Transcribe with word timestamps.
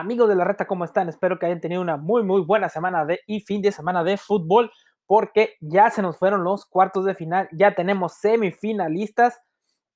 Amigos 0.00 0.28
de 0.28 0.34
la 0.34 0.42
reta, 0.44 0.66
¿cómo 0.66 0.84
están? 0.84 1.08
Espero 1.08 1.38
que 1.38 1.46
hayan 1.46 1.60
tenido 1.60 1.80
una 1.80 1.96
muy, 1.96 2.24
muy 2.24 2.40
buena 2.40 2.68
semana 2.68 3.04
de, 3.04 3.20
y 3.28 3.40
fin 3.40 3.62
de 3.62 3.70
semana 3.70 4.02
de 4.02 4.16
fútbol, 4.16 4.72
porque 5.06 5.54
ya 5.60 5.88
se 5.90 6.02
nos 6.02 6.18
fueron 6.18 6.42
los 6.42 6.66
cuartos 6.66 7.04
de 7.04 7.14
final, 7.14 7.48
ya 7.52 7.76
tenemos 7.76 8.14
semifinalistas 8.14 9.40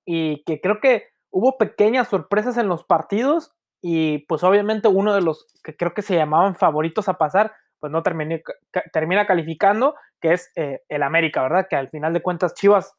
y 0.04 0.44
que 0.44 0.60
creo 0.60 0.80
que 0.80 1.08
hubo 1.30 1.58
pequeñas 1.58 2.06
sorpresas 2.08 2.56
en 2.58 2.68
los 2.68 2.84
partidos 2.84 3.52
y 3.82 4.18
pues 4.26 4.44
obviamente 4.44 4.86
uno 4.86 5.14
de 5.14 5.20
los 5.22 5.46
que 5.64 5.76
creo 5.76 5.94
que 5.94 6.02
se 6.02 6.14
llamaban 6.14 6.54
favoritos 6.54 7.08
a 7.08 7.14
pasar, 7.14 7.52
pues 7.80 7.90
no 7.90 8.04
termina 8.04 9.26
calificando, 9.26 9.96
que 10.20 10.32
es 10.32 10.52
eh, 10.54 10.82
el 10.88 11.02
América, 11.02 11.42
¿verdad? 11.42 11.66
Que 11.68 11.76
al 11.76 11.88
final 11.88 12.12
de 12.12 12.22
cuentas 12.22 12.54
Chivas 12.54 12.94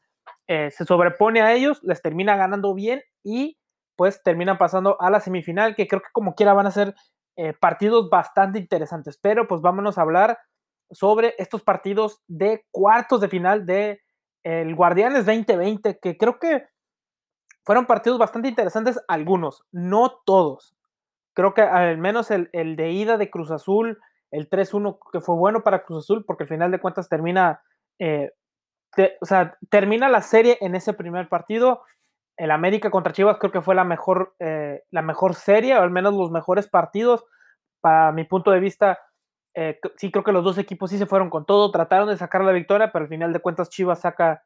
eh, 0.48 0.70
se 0.72 0.84
sobrepone 0.84 1.42
a 1.42 1.54
ellos, 1.54 1.80
les 1.84 2.02
termina 2.02 2.36
ganando 2.36 2.74
bien 2.74 3.02
y 3.24 3.59
pues 4.00 4.24
terminan 4.24 4.58
pasando 4.58 4.96
a 5.02 5.10
la 5.10 5.20
semifinal, 5.20 5.76
que 5.76 5.86
creo 5.86 6.02
que 6.02 6.08
como 6.14 6.34
quiera 6.34 6.54
van 6.54 6.68
a 6.68 6.72
ser 6.72 6.96
eh, 7.36 7.52
partidos 7.52 8.10
bastante 8.10 8.58
interesantes. 8.58 9.20
Pero 9.22 9.46
pues 9.46 9.60
vámonos 9.60 9.98
a 9.98 10.04
hablar 10.04 10.40
sobre 10.90 11.36
estos 11.38 11.64
partidos 11.64 12.22
de 12.26 12.64
cuartos 12.72 13.20
de 13.20 13.28
final 13.28 13.66
de 13.66 14.00
el 14.44 14.74
Guardianes 14.74 15.26
2020, 15.26 16.00
que 16.00 16.18
creo 16.18 16.40
que 16.40 16.66
fueron 17.66 17.88
partidos 17.88 18.18
bastante 18.18 18.48
interesantes, 18.48 19.04
algunos, 19.10 19.66
no 19.74 20.22
todos. 20.26 20.78
Creo 21.34 21.54
que 21.54 21.64
al 21.64 21.98
menos 21.98 22.32
el, 22.32 22.48
de 22.54 22.92
ida 22.92 23.18
de 23.18 23.30
Cruz 23.30 23.52
Azul, 23.52 24.00
el 24.32 24.50
3-1, 24.50 24.98
que 25.12 25.20
fue 25.20 25.36
bueno 25.36 25.62
para 25.62 25.84
Cruz 25.84 26.06
Azul, 26.06 26.24
porque 26.26 26.44
al 26.44 26.50
final 26.50 26.72
de 26.72 26.80
cuentas 26.80 27.10
termina, 27.10 27.62
eh, 28.00 28.32
o 29.20 29.26
sea, 29.26 29.58
termina 29.70 30.08
la 30.08 30.22
serie 30.22 30.58
en 30.62 30.76
ese 30.76 30.94
primer 30.94 31.28
partido 31.28 31.82
el 32.40 32.52
América 32.52 32.90
contra 32.90 33.12
Chivas 33.12 33.38
creo 33.38 33.52
que 33.52 33.62
fue 33.62 33.76
la 33.76 33.84
mejor, 33.84 34.34
eh, 34.40 34.84
la 34.92 35.02
mejor 35.02 35.36
serie, 35.36 35.78
o 35.78 35.82
al 35.82 35.92
menos 35.92 36.14
los 36.14 36.32
mejores 36.32 36.70
partidos. 36.70 37.26
Para 37.82 38.14
mi 38.14 38.24
punto 38.24 38.52
de 38.52 38.62
vista, 38.62 38.98
eh, 39.54 39.78
sí 39.98 40.10
creo 40.10 40.24
que 40.24 40.32
los 40.32 40.46
dos 40.46 40.58
equipos 40.58 40.90
sí 40.90 40.98
se 40.98 41.06
fueron 41.06 41.30
con 41.30 41.46
todo, 41.46 41.70
trataron 41.70 42.08
de 42.08 42.16
sacar 42.16 42.46
la 42.46 42.54
victoria, 42.54 42.94
pero 42.94 43.04
al 43.04 43.10
final 43.10 43.34
de 43.34 43.42
cuentas 43.42 43.70
Chivas 43.70 44.00
saca 44.00 44.42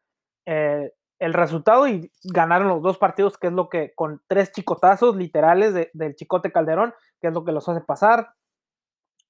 eh, 0.48 0.92
el 1.20 1.34
resultado 1.36 1.88
y 1.88 2.12
ganaron 2.24 2.68
los 2.68 2.82
dos 2.82 2.98
partidos, 2.98 3.38
que 3.38 3.48
es 3.48 3.54
lo 3.54 3.70
que 3.70 3.94
con 3.94 4.24
tres 4.28 4.52
chicotazos 4.52 5.16
literales 5.16 5.92
del 5.94 6.16
Chicote 6.16 6.52
Calderón, 6.52 6.96
que 7.22 7.28
es 7.28 7.34
lo 7.34 7.46
que 7.46 7.52
los 7.52 7.70
hace 7.70 7.82
pasar. 7.82 8.34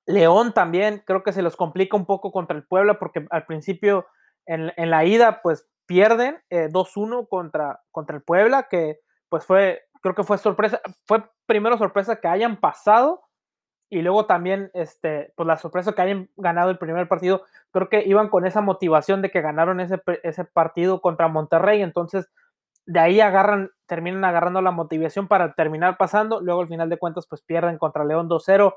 León 0.05 0.53
también 0.53 1.03
creo 1.05 1.21
que 1.21 1.33
se 1.33 1.41
los 1.41 1.57
complica 1.57 1.97
un 1.97 2.05
poco 2.05 2.31
contra 2.31 2.55
el 2.55 2.65
Puebla 2.65 2.97
porque 2.97 3.25
al 3.29 3.45
principio 3.45 4.07
en, 4.45 4.71
en 4.77 4.89
la 4.89 5.03
ida 5.03 5.41
pues 5.41 5.67
pierden 5.93 6.41
2-1 6.49 7.21
eh, 7.21 7.27
contra, 7.29 7.81
contra 7.91 8.15
el 8.15 8.23
Puebla, 8.23 8.67
que 8.67 8.99
pues 9.29 9.45
fue, 9.45 9.83
creo 10.01 10.15
que 10.15 10.23
fue 10.23 10.39
sorpresa, 10.39 10.81
fue 11.05 11.23
primero 11.45 11.77
sorpresa 11.77 12.15
que 12.15 12.27
hayan 12.27 12.59
pasado 12.59 13.21
y 13.91 14.01
luego 14.01 14.25
también, 14.25 14.71
este, 14.73 15.31
pues 15.35 15.45
la 15.45 15.57
sorpresa 15.57 15.93
que 15.93 16.01
hayan 16.01 16.29
ganado 16.35 16.71
el 16.71 16.79
primer 16.79 17.07
partido, 17.07 17.43
creo 17.69 17.89
que 17.89 18.03
iban 18.07 18.29
con 18.29 18.47
esa 18.47 18.61
motivación 18.61 19.21
de 19.21 19.29
que 19.29 19.41
ganaron 19.41 19.79
ese, 19.79 20.01
ese 20.23 20.45
partido 20.45 20.99
contra 20.99 21.27
Monterrey, 21.27 21.83
entonces 21.83 22.27
de 22.87 22.99
ahí 22.99 23.21
agarran, 23.21 23.69
terminan 23.85 24.25
agarrando 24.25 24.63
la 24.63 24.71
motivación 24.71 25.27
para 25.27 25.53
terminar 25.53 25.97
pasando, 25.97 26.41
luego 26.41 26.61
al 26.61 26.67
final 26.69 26.89
de 26.89 26.97
cuentas 26.97 27.27
pues 27.27 27.43
pierden 27.43 27.77
contra 27.77 28.03
León 28.03 28.27
2-0, 28.27 28.73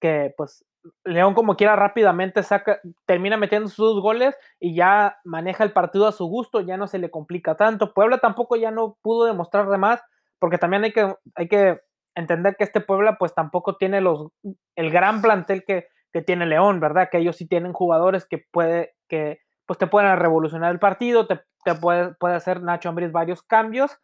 que 0.00 0.32
pues 0.38 0.64
León 1.04 1.34
como 1.34 1.56
quiera 1.56 1.76
rápidamente 1.76 2.42
saca, 2.42 2.80
termina 3.06 3.36
metiendo 3.36 3.68
sus 3.68 4.00
goles 4.00 4.34
y 4.60 4.74
ya 4.74 5.18
maneja 5.24 5.64
el 5.64 5.72
partido 5.72 6.06
a 6.06 6.12
su 6.12 6.26
gusto, 6.26 6.60
ya 6.60 6.76
no 6.76 6.86
se 6.86 6.98
le 6.98 7.10
complica 7.10 7.56
tanto. 7.56 7.94
Puebla 7.94 8.18
tampoco 8.18 8.56
ya 8.56 8.70
no 8.70 8.96
pudo 9.02 9.26
demostrar 9.26 9.68
de 9.68 9.78
más, 9.78 10.00
porque 10.38 10.58
también 10.58 10.84
hay 10.84 10.92
que, 10.92 11.14
hay 11.34 11.48
que 11.48 11.80
entender 12.14 12.56
que 12.56 12.64
este 12.64 12.80
Puebla 12.80 13.16
pues 13.18 13.34
tampoco 13.34 13.76
tiene 13.76 14.00
los, 14.00 14.28
el 14.74 14.90
gran 14.90 15.22
plantel 15.22 15.64
que, 15.64 15.86
que 16.12 16.22
tiene 16.22 16.46
León, 16.46 16.80
¿verdad? 16.80 17.08
Que 17.10 17.18
ellos 17.18 17.36
sí 17.36 17.46
tienen 17.46 17.72
jugadores 17.72 18.26
que 18.26 18.44
puede, 18.50 18.94
que 19.08 19.40
pues 19.66 19.78
te 19.78 19.86
pueden 19.86 20.16
revolucionar 20.16 20.72
el 20.72 20.78
partido, 20.78 21.26
te, 21.26 21.40
te 21.64 21.74
puede, 21.74 22.14
puede 22.14 22.34
hacer 22.34 22.62
Nacho 22.62 22.88
Ambriz 22.88 23.12
varios 23.12 23.42
cambios 23.42 23.98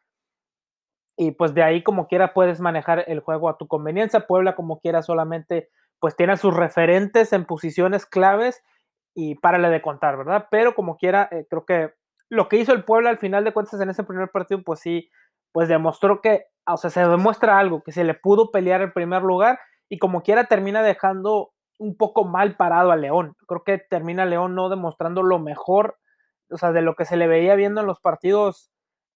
y 1.16 1.32
pues 1.32 1.54
de 1.54 1.62
ahí 1.62 1.82
como 1.82 2.08
quiera 2.08 2.32
puedes 2.32 2.60
manejar 2.60 3.04
el 3.06 3.20
juego 3.20 3.48
a 3.48 3.58
tu 3.58 3.68
conveniencia. 3.68 4.26
Puebla 4.26 4.54
como 4.54 4.80
quiera 4.80 5.02
solamente 5.02 5.70
pues 6.02 6.16
tiene 6.16 6.36
sus 6.36 6.52
referentes 6.52 7.32
en 7.32 7.44
posiciones 7.44 8.06
claves 8.06 8.60
y 9.14 9.36
párale 9.36 9.68
de 9.70 9.80
contar, 9.80 10.16
¿verdad? 10.16 10.48
Pero 10.50 10.74
como 10.74 10.96
quiera, 10.96 11.28
eh, 11.30 11.46
creo 11.48 11.64
que 11.64 11.94
lo 12.28 12.48
que 12.48 12.56
hizo 12.56 12.72
el 12.72 12.82
Puebla 12.82 13.08
al 13.10 13.18
final 13.18 13.44
de 13.44 13.52
cuentas 13.52 13.80
en 13.80 13.88
ese 13.88 14.02
primer 14.02 14.28
partido, 14.32 14.64
pues 14.64 14.80
sí, 14.80 15.08
pues 15.52 15.68
demostró 15.68 16.20
que, 16.20 16.46
o 16.66 16.76
sea, 16.76 16.90
se 16.90 17.06
demuestra 17.06 17.56
algo, 17.56 17.84
que 17.84 17.92
se 17.92 18.02
le 18.02 18.14
pudo 18.14 18.50
pelear 18.50 18.80
el 18.80 18.92
primer 18.92 19.22
lugar 19.22 19.60
y 19.88 20.00
como 20.00 20.24
quiera 20.24 20.46
termina 20.46 20.82
dejando 20.82 21.52
un 21.78 21.96
poco 21.96 22.24
mal 22.24 22.56
parado 22.56 22.90
a 22.90 22.96
León. 22.96 23.36
Creo 23.46 23.62
que 23.62 23.78
termina 23.78 24.24
León 24.24 24.56
no 24.56 24.70
demostrando 24.70 25.22
lo 25.22 25.38
mejor, 25.38 25.98
o 26.50 26.58
sea, 26.58 26.72
de 26.72 26.82
lo 26.82 26.96
que 26.96 27.04
se 27.04 27.16
le 27.16 27.28
veía 27.28 27.54
viendo 27.54 27.80
en 27.80 27.86
los 27.86 28.00
partidos 28.00 28.72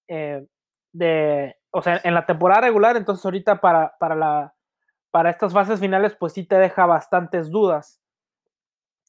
eh, 0.06 0.47
de, 0.92 1.56
o 1.72 1.82
sea, 1.82 2.00
en 2.04 2.14
la 2.14 2.26
temporada 2.26 2.60
regular, 2.60 2.97
entonces 2.97 3.24
ahorita 3.24 3.60
para, 3.60 3.97
para 3.98 4.14
la 4.14 4.56
para 5.16 5.31
estas 5.31 5.54
fases 5.54 5.81
finales, 5.81 6.15
pues 6.15 6.34
sí 6.34 6.44
te 6.44 6.56
deja 6.56 6.84
bastantes 6.84 7.49
dudas. 7.49 8.03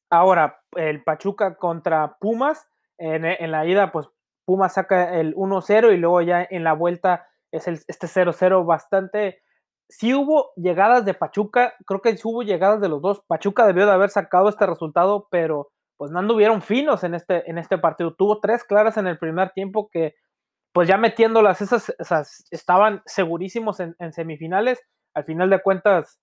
Ahora, 0.10 0.62
el 0.78 1.04
Pachuca 1.04 1.58
contra 1.58 2.16
Pumas, 2.22 2.66
en, 2.98 3.52
la 3.52 3.66
ida, 3.66 3.92
pues 3.92 4.08
Pumas 4.46 4.76
saca 4.76 5.20
el 5.20 5.36
1-0 5.36 5.94
y 5.94 5.98
luego 5.98 6.22
ya 6.22 6.48
en 6.50 6.64
la 6.64 6.72
vuelta 6.72 7.28
es 7.52 7.68
el, 7.68 7.82
este 7.90 8.08
0-0 8.08 8.66
bastante. 8.66 9.42
Sí 9.90 10.14
hubo 10.14 10.54
llegadas 10.56 11.04
de 11.04 11.14
Pachuca, 11.14 11.74
creo 11.86 12.02
que 12.02 12.16
sí 12.16 12.22
hubo 12.24 12.42
llegadas 12.42 12.80
de 12.80 12.88
los 12.88 13.02
dos. 13.02 13.26
Pachuca 13.28 13.68
debió 13.68 13.86
de 13.86 13.92
haber 13.92 14.10
sacado 14.10 14.48
este 14.48 14.66
resultado, 14.66 15.28
pero 15.30 15.74
pues 15.98 16.10
no 16.10 16.20
anduvieron 16.20 16.62
finos 16.62 17.04
en 17.04 17.16
este, 17.16 17.52
en 17.52 17.58
este 17.58 17.78
partido. 17.78 18.16
Tuvo 18.16 18.40
tres 18.40 18.64
claras 18.64 18.96
en 18.96 19.08
el 19.08 19.20
primer 19.20 19.50
tiempo 19.50 19.90
que, 19.92 20.16
pues 20.72 20.88
ya 20.88 20.96
metiéndolas, 20.96 21.60
esas, 21.60 21.94
esas 22.00 22.46
estaban 22.50 23.02
segurísimos 23.06 23.82
en 23.82 24.14
semifinales 24.14 24.82
al 25.18 25.24
final 25.24 25.50
de 25.50 25.64
cuentas, 25.64 26.20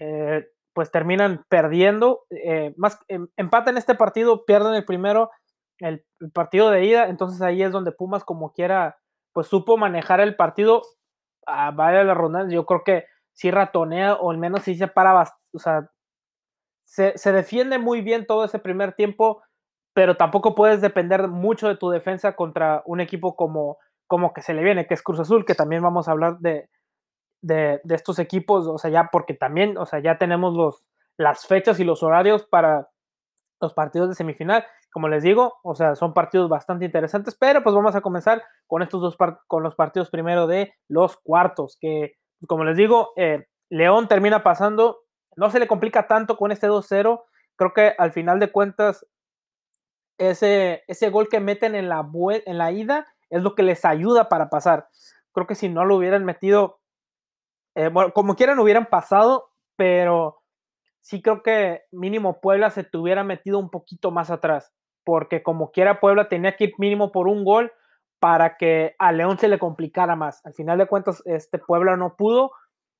eh, 0.00 0.46
pues 0.72 0.90
terminan 0.90 1.44
perdiendo. 1.50 2.22
Eh, 2.30 2.72
más 2.78 2.98
em, 3.08 3.28
empatan 3.36 3.76
este 3.76 3.94
partido, 3.94 4.46
pierden 4.46 4.72
el 4.72 4.86
primero, 4.86 5.30
el, 5.78 6.06
partido 6.32 6.70
de 6.70 6.86
ida, 6.86 7.08
entonces 7.08 7.42
ahí 7.42 7.62
es 7.62 7.70
donde 7.70 7.92
Pumas 7.92 8.24
como 8.24 8.52
quiera, 8.52 8.96
pues 9.34 9.46
supo 9.46 9.76
manejar 9.76 10.20
el 10.20 10.36
partido 10.36 10.82
a 11.46 11.70
varias 11.70 12.06
la 12.06 12.14
rondas. 12.14 12.50
Yo 12.50 12.64
creo 12.64 12.82
que 12.82 13.04
sí 13.34 13.50
ratonea 13.50 14.14
o 14.14 14.30
al 14.30 14.38
menos 14.38 14.62
sí 14.62 14.74
se 14.74 14.88
para, 14.88 15.22
o 15.52 15.58
sea, 15.58 15.90
se, 16.82 17.18
se 17.18 17.32
defiende 17.32 17.78
muy 17.78 18.00
bien 18.00 18.26
todo 18.26 18.46
ese 18.46 18.58
primer 18.58 18.94
tiempo, 18.94 19.42
pero 19.92 20.16
tampoco 20.16 20.54
puedes 20.54 20.80
depender 20.80 21.28
mucho 21.28 21.68
de 21.68 21.76
tu 21.76 21.90
defensa 21.90 22.36
contra 22.36 22.82
un 22.86 23.00
equipo 23.00 23.36
como, 23.36 23.76
como 24.06 24.32
que 24.32 24.40
se 24.40 24.54
le 24.54 24.64
viene, 24.64 24.86
que 24.86 24.94
es 24.94 25.02
Cruz 25.02 25.20
Azul, 25.20 25.44
que 25.44 25.54
también 25.54 25.82
vamos 25.82 26.08
a 26.08 26.12
hablar 26.12 26.38
de, 26.38 26.70
de, 27.42 27.80
estos 27.88 28.18
equipos, 28.18 28.66
o 28.66 28.78
sea, 28.78 28.90
ya 28.90 29.08
porque 29.10 29.34
también, 29.34 29.78
o 29.78 29.86
sea, 29.86 30.00
ya 30.00 30.18
tenemos 30.18 30.54
los, 30.54 30.86
las 31.16 31.46
fechas 31.46 31.80
y 31.80 31.84
los 31.84 32.02
horarios 32.02 32.44
para 32.44 32.90
los 33.60 33.74
partidos 33.74 34.08
de 34.08 34.14
semifinal. 34.14 34.64
Como 34.92 35.08
les 35.08 35.22
digo, 35.22 35.54
o 35.62 35.74
sea, 35.74 35.94
son 35.94 36.14
partidos 36.14 36.48
bastante 36.48 36.84
interesantes, 36.84 37.36
pero 37.38 37.62
pues 37.62 37.74
vamos 37.74 37.94
a 37.94 38.00
comenzar 38.00 38.42
con 38.66 38.82
estos 38.82 39.00
dos 39.00 39.16
con 39.46 39.62
los 39.62 39.74
partidos 39.74 40.10
primero 40.10 40.46
de 40.46 40.74
los 40.88 41.16
cuartos, 41.16 41.76
que 41.80 42.16
como 42.46 42.64
les 42.64 42.76
digo, 42.76 43.12
eh, 43.16 43.46
León 43.68 44.08
termina 44.08 44.42
pasando, 44.42 45.00
no 45.36 45.50
se 45.50 45.60
le 45.60 45.68
complica 45.68 46.08
tanto 46.08 46.36
con 46.36 46.50
este 46.52 46.68
2-0, 46.68 47.22
creo 47.56 47.72
que 47.72 47.94
al 47.98 48.12
final 48.12 48.40
de 48.40 48.50
cuentas 48.50 49.06
ese, 50.18 50.82
ese 50.88 51.10
gol 51.10 51.28
que 51.28 51.40
meten 51.40 51.74
en 51.74 51.88
la, 51.88 52.06
en 52.46 52.58
la 52.58 52.72
ida 52.72 53.06
es 53.30 53.42
lo 53.42 53.54
que 53.54 53.62
les 53.62 53.84
ayuda 53.84 54.28
para 54.28 54.50
pasar. 54.50 54.88
Creo 55.32 55.46
que 55.46 55.54
si 55.54 55.68
no 55.68 55.84
lo 55.84 55.96
hubieran 55.96 56.24
metido 56.24 56.79
eh, 57.80 57.88
bueno, 57.88 58.12
como 58.12 58.36
quieran 58.36 58.58
hubieran 58.58 58.86
pasado, 58.86 59.50
pero 59.76 60.42
sí 61.00 61.22
creo 61.22 61.42
que 61.42 61.82
mínimo 61.90 62.40
Puebla 62.40 62.70
se 62.70 62.84
tuviera 62.84 63.24
metido 63.24 63.58
un 63.58 63.70
poquito 63.70 64.10
más 64.10 64.30
atrás, 64.30 64.72
porque 65.02 65.42
como 65.42 65.70
quiera 65.70 65.98
Puebla 65.98 66.28
tenía 66.28 66.56
que 66.56 66.64
ir 66.64 66.74
mínimo 66.78 67.10
por 67.10 67.26
un 67.26 67.42
gol 67.44 67.72
para 68.18 68.58
que 68.58 68.94
a 68.98 69.12
León 69.12 69.38
se 69.38 69.48
le 69.48 69.58
complicara 69.58 70.14
más. 70.14 70.44
Al 70.44 70.52
final 70.52 70.76
de 70.76 70.86
cuentas, 70.86 71.22
este 71.24 71.58
Puebla 71.58 71.96
no 71.96 72.16
pudo 72.16 72.52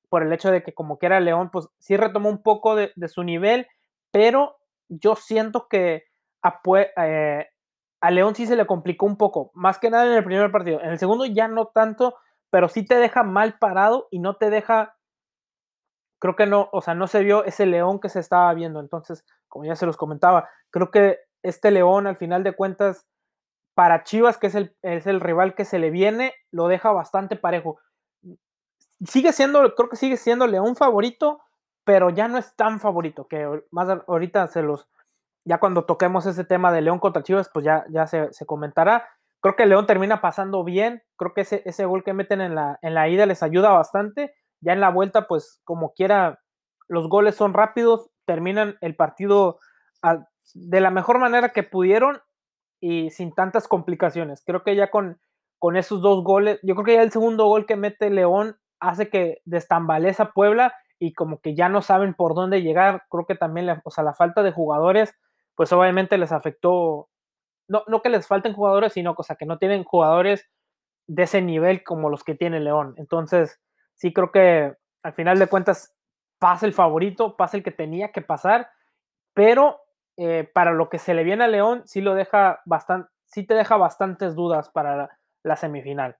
por 0.09 0.23
el 0.23 0.33
hecho 0.33 0.49
de 0.49 0.63
que 0.63 0.73
como 0.73 0.97
quiera 0.97 1.19
León, 1.19 1.51
pues 1.51 1.69
sí 1.77 1.95
retomó 1.95 2.29
un 2.29 2.41
poco 2.41 2.75
de, 2.75 2.91
su 3.07 3.23
nivel, 3.23 3.67
pero 4.09 4.57
yo 4.89 5.15
siento 5.15 5.67
que 5.69 6.05
a, 6.41 6.59
eh, 6.97 7.47
a 8.01 8.11
León 8.11 8.33
sí 8.33 8.47
se 8.47 8.55
le 8.55 8.65
complicó 8.65 9.05
un 9.05 9.15
poco, 9.15 9.51
más 9.53 9.77
que 9.77 9.91
nada 9.91 10.07
en 10.07 10.13
el 10.13 10.23
primer 10.23 10.51
partido. 10.51 10.81
En 10.81 10.89
el 10.89 10.97
segundo 10.97 11.25
ya 11.25 11.47
no 11.47 11.67
tanto, 11.67 12.15
pero 12.51 12.69
sí 12.69 12.85
te 12.85 12.95
deja 12.95 13.23
mal 13.23 13.57
parado 13.57 14.07
y 14.11 14.19
no 14.19 14.35
te 14.35 14.51
deja, 14.51 14.95
creo 16.19 16.35
que 16.35 16.45
no, 16.45 16.69
o 16.71 16.81
sea, 16.81 16.93
no 16.93 17.07
se 17.07 17.23
vio 17.23 17.43
ese 17.45 17.65
león 17.65 17.99
que 17.99 18.09
se 18.09 18.19
estaba 18.19 18.53
viendo. 18.53 18.79
Entonces, 18.79 19.25
como 19.47 19.65
ya 19.65 19.75
se 19.75 19.87
los 19.87 19.97
comentaba, 19.97 20.47
creo 20.69 20.91
que 20.91 21.19
este 21.41 21.71
león, 21.71 22.05
al 22.05 22.17
final 22.17 22.43
de 22.43 22.53
cuentas, 22.53 23.07
para 23.73 24.03
Chivas, 24.03 24.37
que 24.37 24.47
es 24.47 24.55
el, 24.55 24.75
es 24.81 25.07
el 25.07 25.21
rival 25.21 25.55
que 25.55 25.65
se 25.65 25.79
le 25.79 25.89
viene, 25.89 26.33
lo 26.51 26.67
deja 26.67 26.91
bastante 26.91 27.37
parejo. 27.37 27.79
Sigue 29.07 29.33
siendo, 29.33 29.73
creo 29.73 29.89
que 29.89 29.95
sigue 29.95 30.17
siendo 30.17 30.45
León 30.45 30.75
favorito, 30.75 31.41
pero 31.83 32.09
ya 32.09 32.27
no 32.27 32.37
es 32.37 32.55
tan 32.55 32.79
favorito, 32.79 33.27
que 33.27 33.63
más 33.71 33.89
ahorita 34.07 34.47
se 34.47 34.61
los, 34.61 34.87
ya 35.45 35.59
cuando 35.59 35.85
toquemos 35.85 36.25
ese 36.27 36.43
tema 36.43 36.71
de 36.71 36.81
León 36.81 36.99
contra 36.99 37.23
Chivas, 37.23 37.49
pues 37.51 37.65
ya, 37.65 37.85
ya 37.89 38.05
se, 38.05 38.31
se 38.33 38.45
comentará. 38.45 39.07
Creo 39.41 39.55
que 39.55 39.65
León 39.65 39.87
termina 39.87 40.21
pasando 40.21 40.63
bien, 40.63 41.01
creo 41.17 41.33
que 41.33 41.41
ese, 41.41 41.63
ese 41.65 41.85
gol 41.85 42.03
que 42.03 42.13
meten 42.13 42.41
en 42.41 42.55
la, 42.55 42.77
en 42.81 42.93
la 42.93 43.09
ida 43.09 43.25
les 43.25 43.43
ayuda 43.43 43.71
bastante, 43.71 44.33
ya 44.61 44.73
en 44.73 44.81
la 44.81 44.89
vuelta, 44.89 45.27
pues 45.27 45.59
como 45.63 45.93
quiera, 45.93 46.39
los 46.87 47.09
goles 47.09 47.35
son 47.35 47.53
rápidos, 47.53 48.09
terminan 48.25 48.77
el 48.81 48.95
partido 48.95 49.59
de 50.53 50.81
la 50.81 50.91
mejor 50.91 51.19
manera 51.19 51.49
que 51.49 51.63
pudieron 51.63 52.19
y 52.79 53.09
sin 53.11 53.33
tantas 53.33 53.67
complicaciones. 53.67 54.43
Creo 54.45 54.63
que 54.63 54.75
ya 54.75 54.89
con, 54.89 55.19
con 55.59 55.77
esos 55.77 56.01
dos 56.01 56.23
goles, 56.23 56.59
yo 56.63 56.75
creo 56.75 56.85
que 56.85 56.93
ya 56.95 57.03
el 57.03 57.11
segundo 57.11 57.45
gol 57.45 57.65
que 57.65 57.75
mete 57.75 58.09
León 58.09 58.57
hace 58.79 59.09
que 59.09 59.41
destambaleza 59.45 60.31
Puebla 60.31 60.73
y 60.99 61.13
como 61.13 61.39
que 61.39 61.55
ya 61.55 61.69
no 61.69 61.81
saben 61.81 62.13
por 62.13 62.35
dónde 62.35 62.61
llegar. 62.61 63.03
Creo 63.09 63.25
que 63.25 63.35
también, 63.35 63.69
o 63.83 63.91
sea, 63.91 64.03
la 64.03 64.13
falta 64.13 64.43
de 64.43 64.51
jugadores, 64.51 65.13
pues 65.55 65.71
obviamente 65.71 66.17
les 66.17 66.31
afectó, 66.31 67.09
no, 67.71 67.83
no 67.87 68.01
que 68.01 68.09
les 68.09 68.27
falten 68.27 68.53
jugadores, 68.53 68.93
sino 68.93 69.15
cosa 69.15 69.35
que 69.35 69.45
no 69.45 69.57
tienen 69.57 69.83
jugadores 69.83 70.45
de 71.07 71.23
ese 71.23 71.41
nivel 71.41 71.83
como 71.83 72.09
los 72.09 72.23
que 72.23 72.35
tiene 72.35 72.59
León. 72.59 72.93
Entonces, 72.97 73.59
sí 73.95 74.13
creo 74.13 74.31
que 74.31 74.75
al 75.03 75.13
final 75.13 75.39
de 75.39 75.47
cuentas 75.47 75.95
pasa 76.37 76.65
el 76.65 76.73
favorito, 76.73 77.37
pasa 77.37 77.57
el 77.57 77.63
que 77.63 77.71
tenía 77.71 78.11
que 78.11 78.21
pasar, 78.21 78.69
pero 79.33 79.79
eh, 80.17 80.49
para 80.53 80.73
lo 80.73 80.89
que 80.89 80.99
se 80.99 81.13
le 81.13 81.23
viene 81.23 81.45
a 81.45 81.47
León, 81.47 81.83
sí 81.85 82.01
lo 82.01 82.13
deja 82.13 82.61
bastante, 82.65 83.09
sí 83.25 83.45
te 83.45 83.53
deja 83.53 83.77
bastantes 83.77 84.35
dudas 84.35 84.69
para 84.69 85.17
la 85.43 85.55
semifinal. 85.55 86.17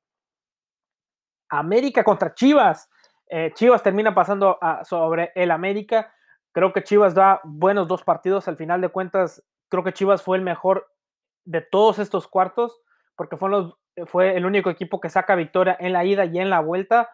América 1.49 2.03
contra 2.03 2.33
Chivas. 2.33 2.89
Eh, 3.27 3.51
Chivas 3.53 3.83
termina 3.83 4.15
pasando 4.15 4.57
sobre 4.83 5.31
el 5.35 5.51
América. 5.51 6.13
Creo 6.53 6.71
que 6.73 6.83
Chivas 6.83 7.13
da 7.13 7.41
buenos 7.43 7.87
dos 7.87 8.03
partidos. 8.03 8.47
Al 8.47 8.57
final 8.57 8.81
de 8.81 8.89
cuentas, 8.89 9.43
creo 9.69 9.83
que 9.83 9.93
Chivas 9.93 10.23
fue 10.23 10.37
el 10.37 10.43
mejor 10.43 10.87
de 11.51 11.61
todos 11.61 11.99
estos 11.99 12.27
cuartos, 12.27 12.81
porque 13.15 13.37
fue, 13.37 13.49
los, 13.49 13.75
fue 14.05 14.35
el 14.35 14.45
único 14.45 14.69
equipo 14.69 14.99
que 14.99 15.09
saca 15.09 15.35
victoria 15.35 15.75
en 15.79 15.93
la 15.93 16.05
ida 16.05 16.25
y 16.25 16.39
en 16.39 16.49
la 16.49 16.59
vuelta. 16.59 17.09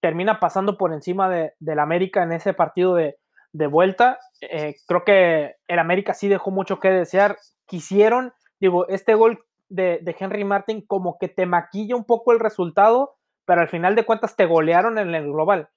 Termina 0.00 0.40
pasando 0.40 0.78
por 0.78 0.92
encima 0.92 1.28
de, 1.28 1.52
del 1.58 1.78
América 1.78 2.22
en 2.22 2.32
ese 2.32 2.54
partido 2.54 2.94
de, 2.94 3.16
vuelta. 3.52 4.18
Eh, 4.40 4.76
creo 4.86 5.04
que 5.04 5.56
el 5.66 5.78
América 5.78 6.14
sí 6.14 6.28
dejó 6.28 6.50
mucho 6.50 6.78
que 6.78 6.90
desear. 6.90 7.36
Quisieron, 7.66 8.32
digo, 8.60 8.88
este 8.88 9.14
gol 9.14 9.44
de, 9.68 9.98
de 10.02 10.16
Henry 10.18 10.44
Martin 10.44 10.86
como 10.86 11.18
que 11.18 11.28
te 11.28 11.46
maquilla 11.46 11.96
un 11.96 12.04
poco 12.04 12.32
el 12.32 12.40
resultado 12.40 13.16
pero 13.50 13.62
al 13.62 13.68
final 13.68 13.96
de 13.96 14.04
cuentas 14.04 14.36
te 14.36 14.46
golearon 14.46 14.96
en 14.96 15.12
el 15.12 15.24
global. 15.24 15.70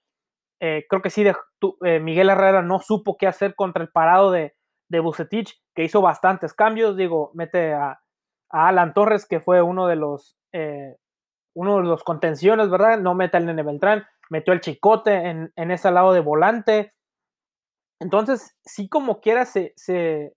Eh, 0.60 0.86
creo 0.88 1.02
que 1.02 1.10
sí, 1.10 1.24
de, 1.24 1.36
eh, 1.84 2.00
Miguel 2.00 2.30
Herrera 2.30 2.62
no 2.62 2.80
supo 2.80 3.18
qué 3.18 3.26
hacer 3.26 3.56
contra 3.56 3.82
el 3.82 3.90
parado 3.90 4.30
de, 4.30 4.54
de 4.90 5.00
Bucetich, 5.00 5.60
que 5.74 5.84
hizo 5.84 6.00
bastantes 6.00 6.54
cambios, 6.54 6.96
digo, 6.96 7.32
mete 7.34 7.74
a, 7.74 8.00
Alan 8.54 8.94
Torres, 8.94 9.26
que 9.26 9.40
fue 9.40 9.62
uno 9.62 9.88
de 9.88 9.96
los 9.96 10.38
eh, 10.52 10.96
uno 11.56 11.78
de 11.78 11.84
los 11.84 12.04
contenciones, 12.04 12.70
¿verdad? 12.70 13.00
No 13.00 13.14
mete 13.16 13.38
al 13.38 13.46
Nene 13.46 13.64
Beltrán, 13.64 14.06
metió 14.30 14.54
el 14.54 14.62
Chicote 14.62 15.14
en, 15.30 15.72
ese 15.72 15.92
lado 15.92 16.14
de 16.14 16.20
volante. 16.20 16.94
Entonces, 18.00 18.58
sí 18.64 18.90
como 18.90 19.22
quiera, 19.22 19.46
se, 19.46 19.74
se, 19.76 20.34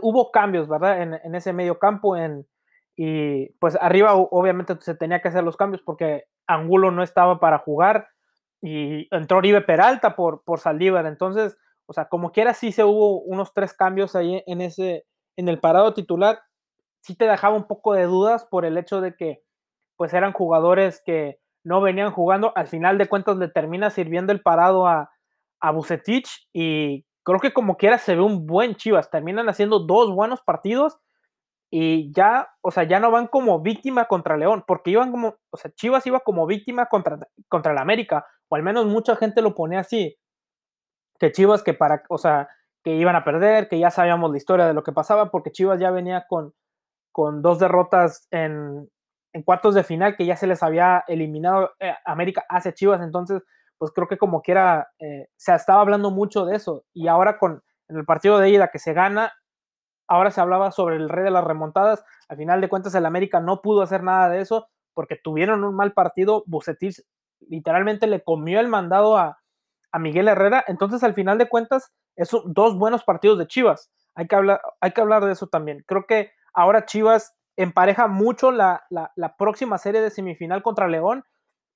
hubo 0.00 0.30
cambios, 0.30 0.68
¿verdad? 0.68 1.02
En, 1.02 1.14
en, 1.14 1.34
ese 1.34 1.52
medio 1.52 1.78
campo, 1.78 2.16
en, 2.16 2.46
y 2.96 3.50
pues 3.58 3.76
arriba 3.80 4.14
obviamente 4.14 4.76
se 4.80 4.94
tenía 4.94 5.20
que 5.20 5.28
hacer 5.28 5.44
los 5.44 5.56
cambios 5.56 5.82
porque 5.82 6.24
Angulo 6.46 6.90
no 6.90 7.02
estaba 7.02 7.40
para 7.40 7.58
jugar 7.58 8.08
y 8.62 9.08
entró 9.14 9.38
Oribe 9.38 9.60
Peralta 9.60 10.16
por, 10.16 10.42
por 10.44 10.60
Saldívar. 10.60 11.06
Entonces, 11.06 11.56
o 11.86 11.92
sea, 11.92 12.06
como 12.06 12.32
quiera, 12.32 12.54
sí 12.54 12.72
se 12.72 12.84
hubo 12.84 13.20
unos 13.20 13.52
tres 13.52 13.74
cambios 13.74 14.16
ahí 14.16 14.42
en 14.46 14.60
ese, 14.60 15.06
en 15.36 15.48
el 15.48 15.60
parado 15.60 15.92
titular. 15.92 16.40
Sí 17.04 17.14
te 17.14 17.26
dejaba 17.26 17.54
un 17.54 17.66
poco 17.66 17.92
de 17.92 18.04
dudas 18.04 18.46
por 18.46 18.64
el 18.64 18.78
hecho 18.78 19.02
de 19.02 19.14
que, 19.14 19.42
pues, 19.96 20.14
eran 20.14 20.32
jugadores 20.32 21.02
que 21.04 21.38
no 21.62 21.82
venían 21.82 22.10
jugando. 22.10 22.52
Al 22.56 22.66
final 22.66 22.96
de 22.96 23.08
cuentas, 23.08 23.36
le 23.36 23.48
termina 23.48 23.90
sirviendo 23.90 24.32
el 24.32 24.40
parado 24.40 24.86
a, 24.86 25.10
a 25.60 25.74
y 26.54 27.04
creo 27.22 27.40
que 27.40 27.52
como 27.52 27.76
quiera 27.76 27.98
se 27.98 28.14
ve 28.14 28.22
un 28.22 28.46
buen 28.46 28.74
Chivas. 28.76 29.10
Terminan 29.10 29.50
haciendo 29.50 29.80
dos 29.80 30.14
buenos 30.14 30.40
partidos 30.40 30.98
y 31.70 32.12
ya, 32.12 32.48
o 32.62 32.70
sea, 32.70 32.84
ya 32.84 33.00
no 33.00 33.10
van 33.10 33.26
como 33.26 33.60
víctima 33.60 34.06
contra 34.06 34.36
León, 34.36 34.64
porque 34.66 34.90
iban 34.92 35.10
como, 35.10 35.36
o 35.50 35.56
sea, 35.56 35.72
Chivas 35.72 36.06
iba 36.06 36.20
como 36.20 36.46
víctima 36.46 36.86
contra, 36.86 37.18
contra 37.48 37.72
el 37.72 37.78
América, 37.78 38.26
o 38.48 38.56
al 38.56 38.62
menos 38.62 38.86
mucha 38.86 39.16
gente 39.16 39.42
lo 39.42 39.54
pone 39.54 39.76
así, 39.76 40.16
que 41.18 41.32
Chivas 41.32 41.64
que 41.64 41.74
para, 41.74 42.04
o 42.08 42.18
sea, 42.18 42.48
que 42.84 42.94
iban 42.94 43.16
a 43.16 43.24
perder, 43.24 43.68
que 43.68 43.78
ya 43.78 43.90
sabíamos 43.90 44.30
la 44.30 44.36
historia 44.36 44.66
de 44.66 44.74
lo 44.74 44.84
que 44.84 44.92
pasaba, 44.92 45.32
porque 45.32 45.50
Chivas 45.50 45.80
ya 45.80 45.90
venía 45.90 46.26
con, 46.28 46.54
con 47.14 47.42
dos 47.42 47.60
derrotas 47.60 48.26
en, 48.32 48.90
cuartos 49.44 49.74
de 49.74 49.84
final, 49.84 50.16
que 50.16 50.26
ya 50.26 50.36
se 50.36 50.48
les 50.48 50.62
había 50.62 51.04
eliminado 51.06 51.70
eh, 51.78 51.94
América 52.04 52.44
hacia 52.48 52.74
Chivas, 52.74 53.00
entonces, 53.02 53.42
pues 53.78 53.92
creo 53.92 54.08
que 54.08 54.18
como 54.18 54.42
quiera, 54.42 54.88
eh, 54.98 55.28
se 55.36 55.54
estaba 55.54 55.80
hablando 55.80 56.10
mucho 56.10 56.44
de 56.44 56.56
eso, 56.56 56.84
y 56.92 57.06
ahora 57.06 57.38
con 57.38 57.62
en 57.88 57.96
el 57.96 58.04
partido 58.04 58.38
de 58.38 58.50
ida 58.50 58.68
que 58.68 58.78
se 58.78 58.92
gana, 58.92 59.32
ahora 60.08 60.30
se 60.30 60.40
hablaba 60.40 60.72
sobre 60.72 60.96
el 60.96 61.08
rey 61.08 61.24
de 61.24 61.30
las 61.30 61.44
remontadas. 61.44 62.04
Al 62.28 62.36
final 62.36 62.60
de 62.60 62.68
cuentas, 62.68 62.94
el 62.94 63.06
América 63.06 63.40
no 63.40 63.62
pudo 63.62 63.82
hacer 63.82 64.02
nada 64.02 64.28
de 64.28 64.40
eso 64.40 64.68
porque 64.94 65.16
tuvieron 65.22 65.64
un 65.64 65.74
mal 65.74 65.92
partido. 65.92 66.44
Bucetis 66.46 67.06
literalmente 67.40 68.06
le 68.06 68.22
comió 68.22 68.60
el 68.60 68.68
mandado 68.68 69.16
a, 69.16 69.38
Miguel 69.96 70.26
Herrera. 70.26 70.64
Entonces, 70.66 71.04
al 71.04 71.14
final 71.14 71.38
de 71.38 71.48
cuentas, 71.48 71.92
es 72.16 72.28
dos 72.46 72.76
buenos 72.76 73.04
partidos 73.04 73.38
de 73.38 73.46
Chivas. 73.46 73.92
Hay 74.16 74.26
que 74.26 74.34
hablar, 74.34 74.60
hay 74.80 74.90
que 74.90 75.00
hablar 75.00 75.24
de 75.24 75.30
eso 75.30 75.46
también. 75.46 75.84
Creo 75.86 76.04
que 76.08 76.32
ahora 76.54 76.86
Chivas 76.86 77.36
empareja 77.56 78.08
mucho 78.08 78.50
la, 78.50 78.86
próxima 79.38 79.78
serie 79.78 80.00
de 80.00 80.10
semifinal 80.10 80.62
contra 80.62 80.88
León. 80.88 81.24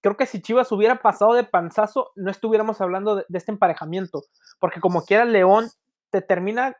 Creo 0.01 0.17
que 0.17 0.27
si 0.27 0.41
Chivas 0.41 0.73
hubiera 0.73 1.03
pasado 1.03 1.35
de 1.35 1.45
panzazo, 1.45 2.13
no 2.17 2.31
estuviéramos 2.31 2.81
hablando 2.81 3.17
de, 3.17 3.25
este 3.33 3.53
emparejamiento, 3.53 4.23
porque 4.61 4.81
como 4.81 5.03
quiera 5.03 5.25
León 5.25 5.69
te 6.11 6.23
termina 6.23 6.77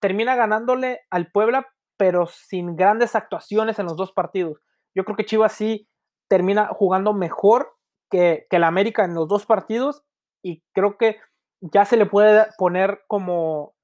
termina 0.00 0.34
ganándole 0.34 1.00
al 1.10 1.30
Puebla, 1.30 1.68
pero 1.96 2.26
sin 2.26 2.74
grandes 2.74 3.14
actuaciones 3.14 3.78
en 3.78 3.86
los 3.86 3.96
dos 3.96 4.10
partidos. 4.10 4.58
Yo 4.96 5.04
creo 5.04 5.16
que 5.16 5.24
Chivas 5.24 5.52
sí 5.52 5.88
termina 6.26 6.66
jugando 6.66 7.12
mejor 7.12 7.76
que, 8.10 8.46
que 8.50 8.56
el 8.56 8.64
América 8.64 9.04
en 9.04 9.14
los 9.14 9.28
dos 9.28 9.46
partidos 9.46 10.02
y 10.42 10.64
creo 10.72 10.98
que 10.98 11.20
ya 11.60 11.84
se 11.84 11.96
le 11.96 12.06
puede 12.06 12.46
poner 12.58 13.04
como 13.06 13.74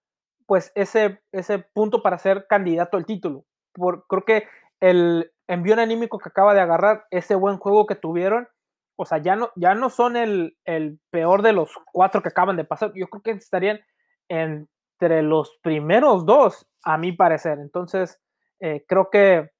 pues 0.49 0.73
ese, 0.75 1.21
ese 1.31 1.59
punto 1.59 2.03
para 2.03 2.19
ser 2.19 2.47
candidato 2.49 2.97
al 2.97 3.07
título. 3.07 3.45
Por, 3.79 4.07
creo 4.07 4.25
que 4.25 4.49
el 4.81 5.33
envío 5.47 5.81
anímico 5.81 6.19
que 6.19 6.29
acaba 6.29 6.55
de 6.55 6.61
agarrar, 6.61 7.07
ese 7.11 7.35
buen 7.35 7.59
juego 7.59 7.87
que 7.87 7.95
tuvieron, 7.95 8.49
o 8.97 9.07
sea, 9.07 9.19
ya 9.19 9.37
no, 9.37 9.51
ya 9.55 9.75
no 9.75 9.91
son 9.91 10.17
el, 10.17 10.59
el 10.65 10.99
peor 11.11 11.43
de 11.43 11.53
los 11.53 11.71
cuatro 11.93 12.21
que 12.23 12.31
acaban 12.31 12.57
de 12.57 12.65
pasar. 12.65 12.93
Yo 12.95 13.09
creo 13.09 13.23
que 13.23 13.31
estarían 13.31 13.81
en 14.29 14.69
entre 15.01 15.23
los 15.23 15.57
primeros 15.63 16.27
dos, 16.27 16.67
a 16.83 16.99
mi 16.99 17.13
parecer. 17.13 17.59
Entonces, 17.61 18.21
eh, 18.61 18.85
creo 18.89 19.11
que 19.11 19.51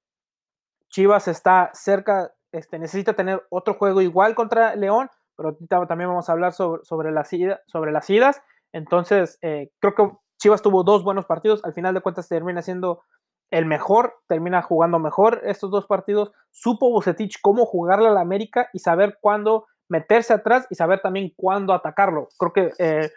Chivas 0.89 1.27
está 1.27 1.71
cerca, 1.73 2.33
este, 2.51 2.77
necesita 2.77 3.13
tener 3.13 3.45
otro 3.49 3.75
juego 3.75 4.01
igual 4.01 4.35
contra 4.35 4.75
León, 4.75 5.09
pero 5.37 5.55
también 5.87 6.09
vamos 6.09 6.27
a 6.27 6.33
hablar 6.33 6.51
sobre, 6.51 6.83
sobre, 6.83 7.11
las, 7.11 7.29
sobre 7.67 7.91
las 7.91 8.09
idas. 8.09 8.41
Entonces, 8.73 9.37
eh, 9.41 9.71
creo 9.79 9.95
que 9.95 10.11
Chivas 10.37 10.61
tuvo 10.61 10.83
dos 10.83 11.03
buenos 11.03 11.25
partidos, 11.25 11.63
al 11.63 11.73
final 11.73 11.93
de 11.93 12.01
cuentas 12.01 12.27
termina 12.27 12.61
siendo 12.61 13.03
el 13.51 13.65
mejor, 13.65 14.15
termina 14.27 14.61
jugando 14.61 14.99
mejor 14.99 15.41
estos 15.43 15.71
dos 15.71 15.87
partidos. 15.87 16.31
Supo 16.51 16.89
Bucetich 16.89 17.39
cómo 17.41 17.65
jugarle 17.65 18.09
a 18.09 18.13
la 18.13 18.21
América 18.21 18.69
y 18.73 18.79
saber 18.79 19.17
cuándo 19.21 19.67
meterse 19.87 20.33
atrás 20.33 20.67
y 20.69 20.75
saber 20.75 21.01
también 21.01 21.33
cuándo 21.35 21.73
atacarlo. 21.73 22.29
Creo 22.37 22.53
que 22.53 22.71
eh, 22.77 23.09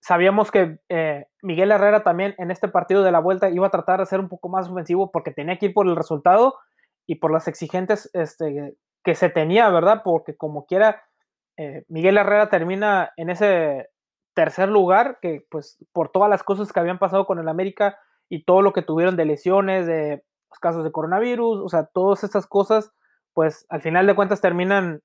sabíamos 0.00 0.50
que 0.50 0.78
eh, 0.88 1.26
Miguel 1.42 1.70
Herrera 1.70 2.02
también 2.02 2.34
en 2.38 2.50
este 2.50 2.68
partido 2.68 3.02
de 3.02 3.12
la 3.12 3.20
vuelta 3.20 3.50
iba 3.50 3.66
a 3.66 3.70
tratar 3.70 4.00
de 4.00 4.06
ser 4.06 4.20
un 4.20 4.28
poco 4.28 4.48
más 4.48 4.68
ofensivo 4.68 5.10
porque 5.12 5.30
tenía 5.30 5.58
que 5.58 5.66
ir 5.66 5.74
por 5.74 5.86
el 5.86 5.96
resultado 5.96 6.56
y 7.06 7.16
por 7.16 7.32
las 7.32 7.48
exigentes 7.48 8.10
este, 8.12 8.76
que 9.04 9.14
se 9.14 9.28
tenía, 9.28 9.68
¿verdad? 9.70 10.02
Porque 10.04 10.36
como 10.36 10.66
quiera, 10.66 11.04
eh, 11.56 11.84
Miguel 11.88 12.16
Herrera 12.16 12.48
termina 12.48 13.12
en 13.16 13.30
ese 13.30 13.90
tercer 14.34 14.68
lugar, 14.68 15.18
que 15.20 15.44
pues 15.50 15.78
por 15.92 16.10
todas 16.10 16.30
las 16.30 16.42
cosas 16.42 16.72
que 16.72 16.80
habían 16.80 16.98
pasado 16.98 17.26
con 17.26 17.38
el 17.38 17.48
América 17.48 17.98
y 18.32 18.44
todo 18.44 18.62
lo 18.62 18.72
que 18.72 18.80
tuvieron 18.80 19.14
de 19.14 19.26
lesiones, 19.26 19.86
de 19.86 20.24
los 20.48 20.58
casos 20.58 20.84
de 20.84 20.90
coronavirus, 20.90 21.60
o 21.60 21.68
sea, 21.68 21.84
todas 21.84 22.24
estas 22.24 22.46
cosas, 22.46 22.90
pues 23.34 23.66
al 23.68 23.82
final 23.82 24.06
de 24.06 24.14
cuentas 24.14 24.40
terminan 24.40 25.02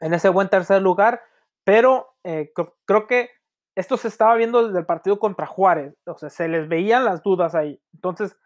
en 0.00 0.12
ese 0.12 0.28
buen 0.28 0.50
tercer 0.50 0.82
lugar, 0.82 1.22
pero 1.64 2.14
eh, 2.24 2.52
creo 2.84 3.06
que 3.06 3.30
esto 3.74 3.96
se 3.96 4.08
estaba 4.08 4.34
viendo 4.34 4.66
desde 4.66 4.80
el 4.80 4.84
partido 4.84 5.18
contra 5.18 5.46
Juárez, 5.46 5.94
o 6.04 6.18
sea, 6.18 6.28
se 6.28 6.46
les 6.46 6.68
veían 6.68 7.06
las 7.06 7.22
dudas 7.22 7.54
ahí. 7.54 7.80
Entonces, 7.94 8.36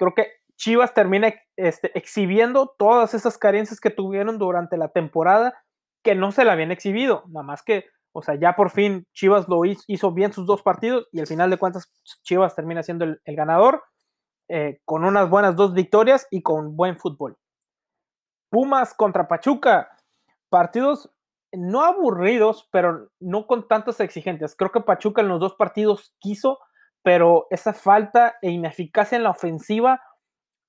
creo 0.00 0.14
que 0.16 0.32
Chivas 0.56 0.92
termina 0.92 1.32
este, 1.56 1.96
exhibiendo 1.96 2.74
todas 2.76 3.14
esas 3.14 3.38
carencias 3.38 3.78
que 3.78 3.90
tuvieron 3.90 4.38
durante 4.38 4.76
la 4.76 4.88
temporada 4.88 5.62
que 6.02 6.16
no 6.16 6.32
se 6.32 6.44
la 6.44 6.54
habían 6.54 6.72
exhibido, 6.72 7.22
nada 7.28 7.44
más 7.44 7.62
que 7.62 7.84
O 8.18 8.22
sea, 8.22 8.34
ya 8.34 8.56
por 8.56 8.70
fin 8.70 9.06
Chivas 9.12 9.48
lo 9.48 9.64
hizo, 9.64 10.12
bien 10.12 10.32
sus 10.32 10.44
dos 10.44 10.60
partidos 10.60 11.06
y 11.12 11.20
al 11.20 11.28
final 11.28 11.50
de 11.50 11.56
cuentas 11.56 11.88
Chivas 12.24 12.56
termina 12.56 12.82
siendo 12.82 13.04
el, 13.04 13.20
ganador 13.24 13.84
eh, 14.48 14.80
con 14.84 15.04
unas 15.04 15.30
buenas 15.30 15.54
dos 15.54 15.72
victorias 15.72 16.26
y 16.32 16.42
con 16.42 16.74
buen 16.74 16.96
fútbol. 16.96 17.36
Pumas 18.50 18.92
contra 18.92 19.28
Pachuca, 19.28 19.88
partidos 20.48 21.14
no 21.52 21.84
aburridos, 21.84 22.68
pero 22.72 23.08
no 23.20 23.46
con 23.46 23.68
tantas 23.68 24.00
exigentes. 24.00 24.56
Creo 24.56 24.72
que 24.72 24.80
Pachuca 24.80 25.22
en 25.22 25.28
los 25.28 25.38
dos 25.38 25.54
partidos 25.54 26.12
quiso, 26.18 26.58
pero 27.04 27.46
esa 27.50 27.72
falta 27.72 28.34
e 28.42 28.50
ineficacia 28.50 29.14
en 29.14 29.22
la 29.22 29.30
ofensiva 29.30 30.02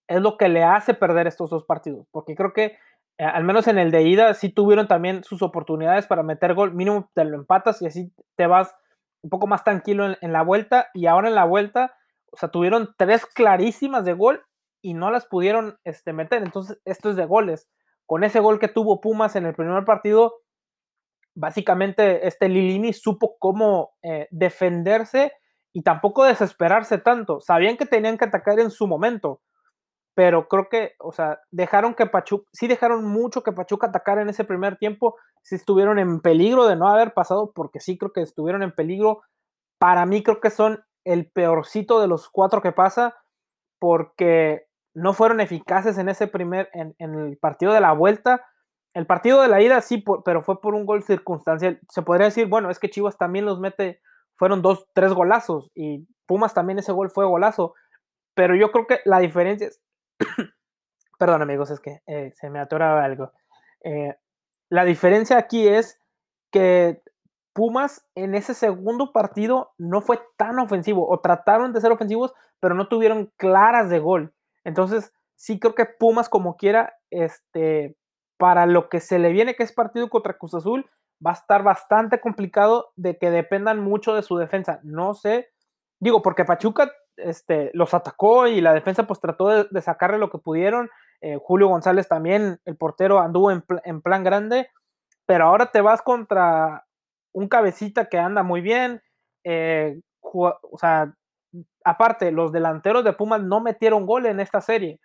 es 0.07 0.21
lo 0.21 0.37
que 0.37 0.49
le 0.49 0.63
hace 0.63 0.93
perder 0.93 1.25
estos 1.25 1.49
dos 1.49 1.65
partidos, 1.65 2.05
porque 2.11 2.35
creo 2.35 2.53
que 2.53 2.77
al 3.25 3.43
menos 3.43 3.67
en 3.67 3.77
el 3.77 3.91
de 3.91 4.03
ida 4.03 4.33
sí 4.33 4.49
tuvieron 4.49 4.87
también 4.87 5.23
sus 5.23 5.41
oportunidades 5.41 6.07
para 6.07 6.23
meter 6.23 6.53
gol, 6.53 6.73
mínimo 6.73 7.11
te 7.13 7.25
lo 7.25 7.35
empatas 7.35 7.81
y 7.81 7.85
así 7.85 8.13
te 8.35 8.47
vas 8.47 8.73
un 9.21 9.29
poco 9.29 9.47
más 9.47 9.63
tranquilo 9.63 10.15
en, 10.21 10.31
la 10.31 10.41
vuelta 10.41 10.87
y 10.93 11.07
ahora 11.07 11.27
en 11.27 11.35
la 11.35 11.43
vuelta, 11.43 11.93
o 12.31 12.37
sea, 12.37 12.49
tuvieron 12.49 12.95
tres 12.97 13.25
clarísimas 13.25 14.05
de 14.05 14.13
gol 14.13 14.45
y 14.81 14.93
no 14.93 15.11
las 15.11 15.25
pudieron 15.25 15.77
este, 15.83 16.13
meter, 16.13 16.41
entonces 16.41 16.79
esto 16.85 17.09
es 17.09 17.17
de 17.17 17.25
goles. 17.25 17.69
Con 18.05 18.23
ese 18.23 18.39
gol 18.39 18.59
que 18.59 18.69
tuvo 18.69 19.01
Pumas 19.01 19.35
en 19.35 19.45
el 19.45 19.53
primer 19.53 19.83
partido, 19.83 20.35
básicamente 21.35 22.27
este 22.27 22.47
Lilini 22.47 22.93
supo 22.93 23.35
cómo 23.37 23.91
eh, 24.01 24.27
defenderse 24.31 25.33
y 25.73 25.83
tampoco 25.83 26.23
desesperarse 26.23 26.97
tanto. 26.97 27.39
Sabían 27.41 27.77
que 27.77 27.85
tenían 27.85 28.17
que 28.17 28.25
atacar 28.25 28.59
en 28.59 28.71
su 28.71 28.87
momento, 28.87 29.41
pero 30.19 30.49
creo 30.49 30.67
que, 30.67 30.95
o 30.99 31.13
sea, 31.13 31.39
dejaron 31.49 31.93
que 31.93 32.05
Pachuca, 32.05 32.45
sí 32.51 32.67
dejaron 32.67 33.05
mucho 33.05 33.41
que 33.41 33.53
Pachuca 33.53 33.87
atacara 33.87 34.21
en 34.21 34.27
ese 34.27 34.43
primer 34.43 34.75
tiempo, 34.75 35.15
sí 35.43 35.55
estuvieron 35.55 35.97
en 35.97 36.19
peligro 36.19 36.67
de 36.67 36.75
no 36.75 36.89
haber 36.89 37.13
pasado, 37.13 37.53
porque 37.55 37.79
sí 37.79 37.97
creo 37.97 38.11
que 38.11 38.21
estuvieron 38.21 38.61
en 38.61 38.73
peligro. 38.73 39.21
Para 39.77 40.05
mí 40.05 40.21
creo 40.21 40.41
que 40.41 40.49
son 40.49 40.83
el 41.05 41.31
peorcito 41.31 42.01
de 42.01 42.09
los 42.09 42.27
cuatro 42.27 42.61
que 42.61 42.73
pasa, 42.73 43.15
porque 43.79 44.65
no 44.93 45.13
fueron 45.13 45.39
eficaces 45.39 45.97
en 45.97 46.09
ese 46.09 46.27
primer, 46.27 46.69
en, 46.73 46.95
el 46.99 47.37
partido 47.37 47.71
de 47.71 47.79
la 47.79 47.93
vuelta. 47.93 48.45
El 48.93 49.05
partido 49.05 49.41
de 49.41 49.47
la 49.47 49.61
ida 49.61 49.79
sí, 49.79 50.03
pero 50.25 50.41
fue 50.41 50.59
por 50.59 50.75
un 50.75 50.85
gol 50.85 51.01
circunstancial. 51.01 51.79
Se 51.87 52.01
podría 52.01 52.25
decir, 52.25 52.47
bueno, 52.47 52.69
es 52.69 52.79
que 52.79 52.89
Chivas 52.89 53.17
también 53.17 53.45
los 53.45 53.61
mete 53.61 54.01
fueron 54.35 54.61
dos, 54.61 54.85
tres 54.93 55.13
golazos 55.13 55.71
y 55.75 56.09
Pumas 56.25 56.53
también 56.53 56.77
ese 56.77 56.91
gol 56.91 57.09
fue 57.09 57.25
golazo. 57.25 57.73
Pero 58.35 58.53
yo 58.53 58.73
creo 58.73 58.85
que 58.85 58.99
la 59.05 59.19
diferencia 59.19 59.67
es, 59.67 59.81
perdón 61.19 61.41
amigos, 61.41 61.69
es 61.69 61.79
que 61.79 62.01
eh, 62.07 62.31
se 62.35 62.49
me 62.49 62.59
atoraba 62.59 63.03
algo. 63.03 63.31
Eh, 63.83 64.15
la 64.69 64.85
diferencia 64.85 65.37
aquí 65.37 65.67
es 65.67 65.99
que 66.51 67.01
Pumas 67.53 68.07
en 68.15 68.35
ese 68.35 68.53
segundo 68.53 69.11
partido 69.11 69.73
no 69.77 70.01
fue 70.01 70.21
tan 70.37 70.59
ofensivo 70.59 71.09
o 71.09 71.19
trataron 71.19 71.73
de 71.73 71.81
ser 71.81 71.91
ofensivos, 71.91 72.33
pero 72.59 72.73
no 72.73 72.87
tuvieron 72.87 73.31
claras 73.35 73.89
de 73.89 73.99
gol. 73.99 74.33
Entonces, 74.63 75.11
sí 75.35 75.59
creo 75.59 75.75
que 75.75 75.85
Pumas 75.85 76.29
como 76.29 76.55
quiera, 76.55 76.93
este, 77.09 77.97
para 78.37 78.65
lo 78.65 78.87
que 78.87 79.01
se 79.01 79.19
le 79.19 79.31
viene 79.31 79.55
que 79.55 79.63
es 79.63 79.73
partido 79.73 80.09
contra 80.09 80.37
Cruz 80.37 80.53
Azul, 80.53 80.89
va 81.25 81.31
a 81.31 81.33
estar 81.33 81.63
bastante 81.63 82.21
complicado 82.21 82.93
de 82.95 83.17
que 83.17 83.29
dependan 83.29 83.79
mucho 83.81 84.13
de 84.13 84.21
su 84.21 84.37
defensa. 84.37 84.79
No 84.83 85.13
sé, 85.13 85.49
digo, 85.99 86.21
porque 86.21 86.45
Pachuca 86.45 86.91
este, 87.23 87.71
los 87.73 87.93
atacó 87.93 88.47
y 88.47 88.61
la 88.61 88.73
defensa 88.73 89.07
pues 89.07 89.19
trató 89.19 89.65
de, 89.65 89.81
sacarle 89.81 90.17
lo 90.17 90.29
que 90.29 90.37
pudieron. 90.37 90.89
Eh, 91.21 91.37
Julio 91.41 91.67
González 91.67 92.07
también, 92.07 92.59
el 92.65 92.77
portero, 92.77 93.19
anduvo 93.19 93.51
en, 93.51 94.01
plan 94.01 94.23
grande, 94.23 94.69
pero 95.25 95.45
ahora 95.45 95.71
te 95.71 95.81
vas 95.81 96.01
contra 96.01 96.85
un 97.33 97.47
cabecita 97.47 98.05
que 98.05 98.17
anda 98.17 98.43
muy 98.43 98.61
bien. 98.61 99.01
Eh, 99.43 99.99
o 100.21 100.77
sea, 100.77 101.13
aparte, 101.83 102.31
los 102.31 102.51
delanteros 102.51 103.03
de 103.03 103.13
Pumas 103.13 103.41
no 103.41 103.61
metieron 103.61 104.05
gol 104.05 104.25
en 104.25 104.39
esta 104.39 104.61
serie. 104.61 104.99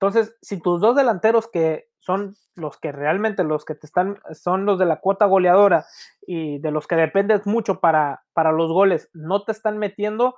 Entonces, 0.00 0.36
si 0.40 0.60
tus 0.60 0.80
dos 0.80 0.94
delanteros 0.94 1.48
que 1.50 1.88
son 1.98 2.36
los 2.54 2.78
que 2.78 2.92
realmente 2.92 3.42
los 3.44 3.64
que 3.64 3.74
te 3.74 3.86
están, 3.86 4.18
son 4.32 4.64
los 4.64 4.78
de 4.78 4.86
la 4.86 5.00
cuota 5.00 5.26
goleadora 5.26 5.86
y 6.26 6.58
de 6.58 6.70
los 6.70 6.86
que 6.86 6.94
dependes 6.94 7.46
mucho 7.46 7.80
para, 7.80 8.22
para 8.32 8.52
los 8.52 8.70
goles, 8.72 9.10
no 9.12 9.44
te 9.44 9.52
están 9.52 9.78
metiendo, 9.78 10.36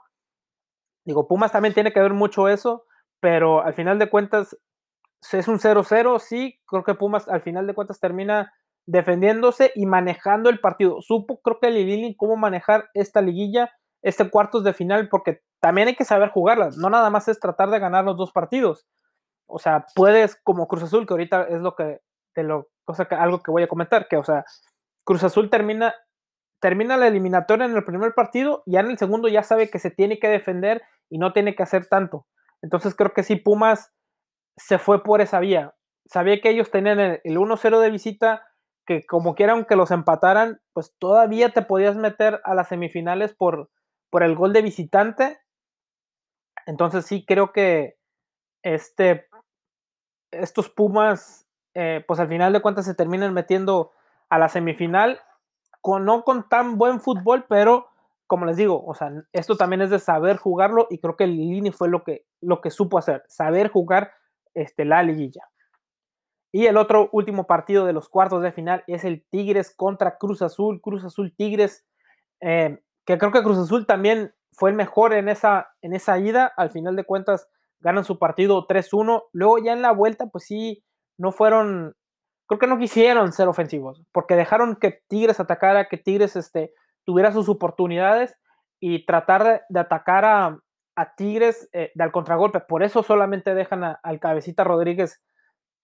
digo, 1.05 1.29
Pumas 1.29 1.53
también 1.53 1.75
tiene 1.75 1.93
que 1.93 2.01
ver 2.01 2.13
mucho 2.13 2.49
eso, 2.49 2.85
pero 3.21 3.63
al 3.63 3.75
final 3.75 3.99
de 3.99 4.11
cuentas 4.11 4.57
es 5.33 5.49
un 5.49 5.59
0-0, 5.59 6.19
sí, 6.19 6.61
creo 6.67 6.85
que 6.85 6.95
Pumas 6.95 7.29
al 7.29 7.43
final 7.43 7.67
de 7.67 7.75
cuentas 7.75 8.01
termina 8.01 8.53
defendiéndose 8.87 9.73
y 9.75 9.87
manejando 9.87 10.49
el 10.51 10.61
partido. 10.61 11.01
Supo, 11.03 11.41
creo 11.43 11.61
que 11.61 11.71
Lilini, 11.71 12.17
cómo 12.17 12.37
manejar 12.37 12.89
esta 12.95 13.21
liguilla, 13.21 13.71
este 14.03 14.31
cuartos 14.31 14.65
de 14.65 14.73
final, 14.73 15.09
porque 15.09 15.43
también 15.61 15.89
hay 15.89 15.97
que 15.97 16.05
saber 16.05 16.31
jugarlas, 16.31 16.77
no 16.79 16.89
nada 16.89 17.11
más 17.11 17.29
es 17.29 17.39
tratar 17.39 17.71
de 17.71 17.79
ganar 17.79 18.05
los 18.05 18.17
dos 18.17 18.33
partidos 18.33 18.87
o 19.51 19.59
sea, 19.59 19.87
puedes, 19.95 20.37
como 20.43 20.69
Cruz 20.69 20.85
Azul, 20.85 21.07
que 21.07 21.13
ahorita 21.13 21.43
es 21.45 21.61
lo 21.61 21.75
que, 21.75 22.01
de 22.35 22.43
lo, 22.43 22.69
cosa 22.85 23.07
que, 23.07 23.15
algo 23.15 23.43
que 23.43 23.51
voy 23.51 23.63
a 23.63 23.69
comentar, 23.69 24.07
que, 24.09 24.17
o 24.17 24.25
sea, 24.25 24.45
Cruz 25.05 25.25
Azul 25.25 25.51
termina, 25.51 25.95
termina 26.61 26.97
la 26.97 27.09
eliminatoria 27.09 27.67
en 27.67 27.75
el 27.75 27.85
primer 27.85 28.15
partido, 28.15 28.63
ya 28.67 28.81
en 28.81 28.91
el 28.91 28.99
segundo 28.99 29.29
ya 29.29 29.43
sabe 29.43 29.71
que 29.71 29.79
se 29.79 29.91
tiene 29.91 30.19
que 30.19 30.29
defender 30.29 30.83
y 31.09 31.19
no 31.19 31.33
tiene 31.33 31.55
que 31.55 31.63
hacer 31.63 31.87
tanto. 31.87 32.27
Entonces 32.63 32.95
creo 32.95 33.13
que 33.13 33.23
sí, 33.23 33.37
Pumas 33.37 33.93
se 34.57 34.79
fue 34.79 35.03
por 35.03 35.21
esa 35.21 35.41
vía. 35.41 35.75
Sabía 36.07 36.41
que 36.41 36.51
ellos 36.51 36.71
tenían 36.71 37.01
el, 37.01 37.21
1-0 37.25 37.81
de 37.81 37.91
visita, 37.91 38.47
que 38.87 39.07
como 39.07 39.35
quieran 39.35 39.65
que 39.65 39.77
los 39.77 39.91
empataran, 39.91 40.61
pues 40.73 40.95
todavía 40.99 41.51
te 41.51 41.63
podías 41.63 41.97
meter 41.97 42.41
a 42.45 42.55
las 42.55 42.69
semifinales 42.69 43.35
por, 43.35 43.71
por 44.11 44.23
el 44.23 44.35
gol 44.35 44.53
de 44.53 44.63
visitante. 44.63 45.39
Entonces 46.67 47.07
sí 47.07 47.25
creo 47.27 47.53
que 47.53 47.97
este 48.63 49.29
estos 50.31 50.69
Pumas, 50.69 51.47
eh, 51.75 52.05
pues 52.07 52.21
al 52.21 52.29
final 52.29 52.53
de 52.53 52.61
cuentas 52.61 52.85
se 52.85 52.95
terminan 52.95 53.35
metiendo 53.35 53.93
a 54.29 54.39
la 54.39 54.49
semifinal, 54.49 55.21
con, 55.81 56.05
no 56.05 56.25
con 56.25 56.49
tan 56.49 56.79
buen 56.79 57.01
fútbol, 57.01 57.47
pero 57.49 57.89
como 58.27 58.47
les 58.47 58.57
digo, 58.57 58.85
o 58.87 58.95
sea, 58.95 59.11
esto 59.33 59.57
también 59.57 59.83
es 59.83 59.91
de 59.91 59.99
saber 59.99 60.37
jugarlo 60.37 60.87
y 60.89 60.99
creo 60.99 61.17
que 61.17 61.25
el 61.25 61.37
Lini 61.37 61.73
fue 61.73 61.89
lo 61.89 62.05
que, 62.05 62.27
lo 62.41 62.61
que 62.61 62.71
supo 62.71 62.97
hacer, 62.97 63.25
saber 63.27 63.71
jugar 63.71 64.13
este, 64.55 64.85
la 64.85 65.03
liguilla. 65.03 65.51
Y 66.53 66.67
el 66.67 66.77
otro 66.77 67.09
último 67.13 67.47
partido 67.47 67.87
de 67.87 67.93
los 67.93 68.09
cuartos 68.09 68.43
de 68.43 68.53
final 68.53 68.85
es 68.87 69.05
el 69.05 69.25
Tigres 69.31 69.75
contra 69.75 70.17
Cruz 70.17 70.43
Azul, 70.43 70.81
Cruz 70.81 71.05
Azul 71.05 71.35
Tigres, 71.37 71.85
eh, 72.41 72.81
que 73.05 73.19
creo 73.19 73.33
que 73.33 73.43
Cruz 73.43 73.59
Azul 73.59 73.87
también 73.87 74.33
fue 74.53 74.71
el 74.71 74.77
mejor 74.77 75.13
en 75.13 75.29
esa, 75.29 75.69
en 75.83 75.95
esa 75.95 76.19
ida, 76.19 76.53
al 76.57 76.71
final 76.71 76.97
de 76.97 77.05
cuentas 77.05 77.49
ganan 77.81 78.05
su 78.05 78.19
partido 78.19 78.67
3-1. 78.67 79.25
Luego 79.33 79.59
ya 79.59 79.73
en 79.73 79.83
la 79.83 79.93
vuelta, 79.93 80.27
pues 80.27 80.45
sí, 80.45 80.85
no 81.19 81.33
fueron, 81.33 81.97
creo 82.51 82.59
que 82.59 82.67
no 82.67 82.79
quisieron 82.79 83.33
ser 83.33 83.47
ofensivos, 83.47 84.03
porque 84.11 84.35
dejaron 84.35 84.75
que 84.75 85.05
Tigres 85.09 85.39
atacara, 85.39 85.87
que 85.87 85.99
Tigres 85.99 86.35
este, 86.35 86.75
tuviera 87.05 87.31
sus 87.31 87.49
oportunidades 87.49 88.37
y 88.81 89.07
tratar 89.07 89.63
de, 89.69 89.79
atacar 89.79 90.25
a, 90.25 90.59
Tigres 91.17 91.71
eh, 91.73 91.93
del 91.95 92.11
contragolpe. 92.11 92.59
Por 92.59 92.83
eso 92.83 93.05
solamente 93.05 93.55
dejan 93.55 93.97
al 94.03 94.21
cabecita 94.21 94.65
Rodríguez 94.65 95.23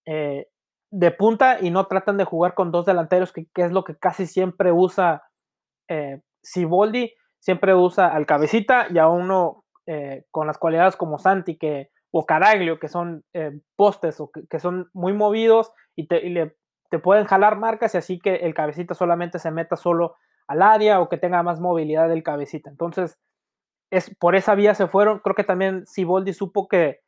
eh, 0.04 0.48
de 0.90 1.10
punta 1.12 1.58
y 1.60 1.70
no 1.70 1.86
tratan 1.86 2.16
de 2.16 2.24
jugar 2.24 2.54
con 2.54 2.72
dos 2.72 2.84
delanteros, 2.84 3.32
que, 3.32 3.46
es 3.54 3.70
lo 3.70 3.84
que 3.84 3.96
casi 3.96 4.26
siempre 4.26 4.72
usa 4.72 5.22
eh, 5.88 6.20
Siboldi. 6.42 7.14
Siempre 7.38 7.76
usa 7.76 8.08
al 8.08 8.26
cabecita 8.26 8.88
y 8.90 8.98
a 8.98 9.06
uno 9.06 9.64
eh, 9.86 10.24
con 10.32 10.48
las 10.48 10.58
cualidades 10.58 10.96
como 10.96 11.16
Santi 11.16 11.56
que, 11.56 11.90
o 12.10 12.26
Caraglio, 12.26 12.78
que 12.78 12.88
son 12.88 13.24
eh, 13.32 13.60
postes 13.76 14.20
o 14.20 14.30
que, 14.30 14.58
son 14.58 14.90
muy 14.92 15.12
movidos 15.12 15.72
y, 15.94 16.06
te, 16.06 16.20
le, 16.28 16.56
te 16.90 16.98
pueden 16.98 17.26
jalar 17.26 17.56
marcas 17.58 17.94
y 17.94 17.98
así 17.98 18.18
que 18.18 18.36
el 18.36 18.54
cabecita 18.54 18.94
solamente 18.94 19.38
se 19.38 19.50
meta 19.50 19.76
solo 19.76 20.16
al 20.46 20.62
área 20.62 21.00
o 21.00 21.08
que 21.08 21.18
tenga 21.18 21.42
más 21.42 21.60
movilidad 21.60 22.08
del 22.08 22.22
cabecita. 22.22 22.70
Entonces, 22.70 23.18
es, 23.90 24.14
por 24.16 24.36
esa 24.36 24.54
vía 24.54 24.74
se 24.74 24.86
fueron. 24.86 25.20
Creo 25.20 25.34
que 25.34 25.44
también 25.44 25.86
Siboldi 25.86 26.32
supo 26.32 26.68
que 26.68 27.00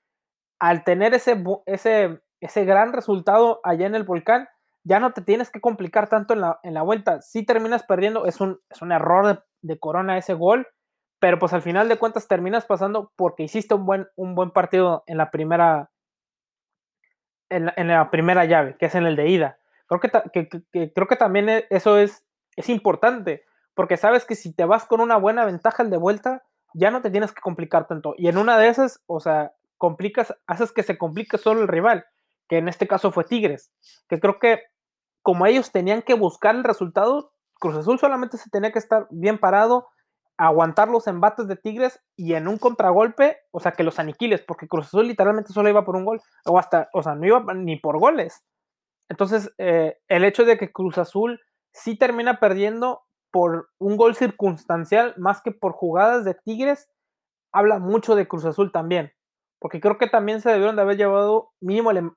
al 0.60 0.84
tener 0.84 1.14
ese, 1.14 1.42
ese, 1.66 2.20
ese 2.40 2.64
gran 2.64 2.92
resultado 2.92 3.60
allá 3.62 3.86
en 3.86 3.94
el 3.94 4.04
volcán, 4.04 4.48
ya 4.84 5.00
no 5.00 5.12
te 5.12 5.22
tienes 5.22 5.50
que 5.50 5.60
complicar 5.60 6.08
tanto 6.08 6.34
en 6.34 6.40
la, 6.40 6.60
en 6.62 6.74
la 6.74 6.82
vuelta. 6.82 7.20
Si 7.20 7.44
terminas 7.44 7.82
perdiendo, 7.84 8.26
es 8.26 8.40
un, 8.40 8.58
es 8.70 8.82
un 8.82 8.92
error 8.92 9.26
de, 9.26 9.38
de 9.62 9.78
Corona 9.78 10.18
ese 10.18 10.34
gol, 10.34 10.66
pero 11.18 11.38
pues 11.38 11.52
al 11.52 11.62
final 11.62 11.88
de 11.88 11.96
cuentas 11.96 12.28
terminas 12.28 12.64
pasando 12.64 13.12
porque 13.16 13.42
hiciste 13.42 13.74
un 13.74 13.86
buen, 13.86 14.08
un 14.16 14.34
buen 14.34 14.50
partido 14.50 15.04
en 15.06 15.18
la 15.18 15.30
primera 15.30 15.90
en 17.50 17.88
la, 17.88 18.10
primera 18.10 18.44
llave, 18.44 18.76
que 18.78 18.86
es 18.86 18.94
en 18.94 19.06
el 19.06 19.16
de 19.16 19.28
ida. 19.28 19.58
Creo 19.86 20.00
que, 20.00 20.90
creo 20.92 21.08
que 21.08 21.16
también 21.16 21.48
e, 21.48 21.66
eso 21.70 21.96
es, 21.96 22.26
es 22.56 22.68
importante, 22.68 23.44
porque 23.72 23.96
sabes 23.96 24.26
que 24.26 24.34
si 24.34 24.52
te 24.52 24.66
vas 24.66 24.84
con 24.84 25.00
una 25.00 25.16
buena 25.16 25.46
ventaja 25.46 25.82
el 25.82 25.88
de 25.88 25.96
vuelta, 25.96 26.44
ya 26.74 26.90
no 26.90 27.00
te 27.00 27.10
tienes 27.10 27.32
que 27.32 27.40
complicar 27.40 27.86
tanto. 27.86 28.14
Y 28.18 28.28
en 28.28 28.36
una 28.36 28.58
de 28.58 28.68
esas, 28.68 29.02
o 29.06 29.18
sea, 29.18 29.52
complicas, 29.78 30.36
haces 30.46 30.72
que 30.72 30.82
se 30.82 30.98
complique 30.98 31.38
solo 31.38 31.62
el 31.62 31.68
rival, 31.68 32.04
que 32.48 32.58
en 32.58 32.68
este 32.68 32.86
caso 32.86 33.12
fue 33.12 33.24
Tigres, 33.24 33.72
que 34.08 34.20
creo 34.20 34.38
que 34.38 34.60
como 35.22 35.46
ellos 35.46 35.72
tenían 35.72 36.02
que 36.02 36.14
buscar 36.14 36.54
el 36.54 36.64
resultado, 36.64 37.32
Cruz 37.58 37.76
Azul 37.76 37.98
solamente 37.98 38.36
se 38.36 38.50
tenía 38.50 38.72
que 38.72 38.78
estar 38.78 39.06
bien 39.10 39.38
parado, 39.38 39.88
aguantar 40.38 40.88
los 40.88 41.06
embates 41.08 41.48
de 41.48 41.56
Tigres 41.56 42.00
y 42.16 42.34
en 42.34 42.46
un 42.46 42.58
contragolpe, 42.58 43.38
o 43.50 43.58
sea, 43.60 43.72
que 43.72 43.82
los 43.82 43.98
aniquiles, 43.98 44.40
porque 44.40 44.68
Cruz 44.68 44.86
Azul 44.86 45.08
literalmente 45.08 45.52
solo 45.52 45.68
iba 45.68 45.84
por 45.84 45.96
un 45.96 46.04
gol, 46.04 46.20
o 46.46 46.58
hasta, 46.58 46.88
o 46.92 47.02
sea, 47.02 47.16
no 47.16 47.26
iba 47.26 47.42
ni 47.54 47.76
por 47.76 47.98
goles. 47.98 48.44
Entonces, 49.10 49.52
eh, 49.58 49.98
el 50.06 50.24
hecho 50.24 50.44
de 50.44 50.56
que 50.56 50.72
Cruz 50.72 50.96
Azul 50.96 51.40
sí 51.72 51.96
termina 51.96 52.38
perdiendo 52.38 53.02
por 53.32 53.68
un 53.78 53.96
gol 53.96 54.14
circunstancial 54.14 55.14
más 55.18 55.42
que 55.42 55.50
por 55.50 55.72
jugadas 55.72 56.24
de 56.24 56.34
Tigres, 56.34 56.88
habla 57.52 57.80
mucho 57.80 58.14
de 58.14 58.28
Cruz 58.28 58.44
Azul 58.44 58.70
también, 58.70 59.12
porque 59.58 59.80
creo 59.80 59.98
que 59.98 60.08
también 60.08 60.40
se 60.40 60.50
debieron 60.50 60.76
de 60.76 60.82
haber 60.82 60.96
llevado 60.96 61.50
mínimo 61.60 61.90
el, 61.90 61.96
em, 61.96 62.14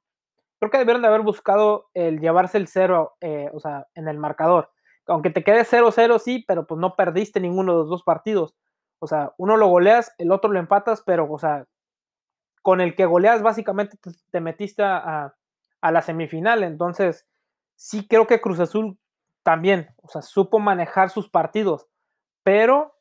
creo 0.60 0.70
que 0.70 0.78
debieron 0.78 1.02
de 1.02 1.08
haber 1.08 1.22
buscado 1.22 1.90
el 1.96 2.20
llevarse 2.20 2.60
el 2.60 2.68
cero, 2.68 3.16
eh, 3.20 3.50
o 3.52 3.60
sea, 3.60 3.88
en 3.96 4.08
el 4.08 4.20
marcador. 4.20 4.70
Aunque 5.12 5.30
te 5.30 5.44
quede 5.44 5.66
0-0, 5.66 6.20
sí, 6.20 6.44
pero 6.48 6.66
pues 6.66 6.80
no 6.80 6.96
perdiste 6.96 7.40
ninguno 7.40 7.74
de 7.74 7.78
los 7.80 7.90
dos 7.90 8.04
partidos. 8.04 8.56
O 9.00 9.08
sea, 9.08 9.34
uno 9.38 9.58
lo 9.58 9.68
goleas, 9.68 10.14
el 10.18 10.32
otro 10.32 10.52
lo 10.52 10.60
empatas, 10.60 11.02
pero, 11.06 11.30
o 11.30 11.38
sea, 11.38 11.66
con 12.62 12.80
el 12.82 12.96
que 12.96 13.06
goleas 13.06 13.42
básicamente 13.42 13.98
te, 14.32 14.40
metiste 14.40 14.84
a, 14.84 15.36
a, 15.82 15.92
la 15.92 16.02
semifinal. 16.02 16.64
Entonces, 16.64 17.28
sí 17.76 18.08
creo 18.08 18.28
que 18.28 18.40
Cruz 18.40 18.60
Azul 18.60 18.98
también, 19.44 19.90
o 20.04 20.08
sea, 20.08 20.22
supo 20.22 20.60
manejar 20.60 21.10
sus 21.10 21.30
partidos, 21.30 21.88
pero 22.44 22.96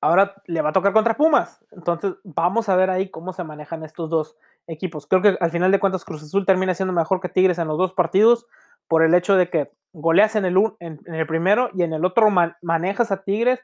ahora 0.00 0.34
le 0.46 0.60
va 0.60 0.70
a 0.70 0.72
tocar 0.74 0.92
contra 0.92 1.16
Pumas. 1.16 1.64
Entonces, 1.70 2.14
vamos 2.24 2.68
a 2.68 2.76
ver 2.76 2.90
ahí 2.90 3.10
cómo 3.10 3.32
se 3.32 3.44
manejan 3.44 3.84
estos 3.84 4.10
dos 4.10 4.36
equipos. 4.66 5.06
Creo 5.06 5.22
que 5.22 5.38
al 5.40 5.50
final 5.50 5.70
de 5.70 5.80
cuentas 5.80 6.04
Cruz 6.04 6.22
Azul 6.22 6.44
termina 6.44 6.74
siendo 6.74 6.92
mejor 6.92 7.20
que 7.20 7.28
Tigres 7.28 7.58
en 7.58 7.68
los 7.68 7.78
dos 7.78 7.94
partidos 7.94 8.46
por 8.88 9.02
el 9.02 9.14
hecho 9.14 9.36
de 9.36 9.48
que 9.48 9.72
goleas 9.92 10.36
en 10.36 10.44
el, 10.44 10.56
en, 10.80 11.00
el 11.06 11.26
primero 11.26 11.70
y 11.74 11.82
en 11.82 11.92
el 11.92 12.04
otro 12.04 12.28
manejas 12.62 13.12
a 13.12 13.22
Tigres 13.22 13.60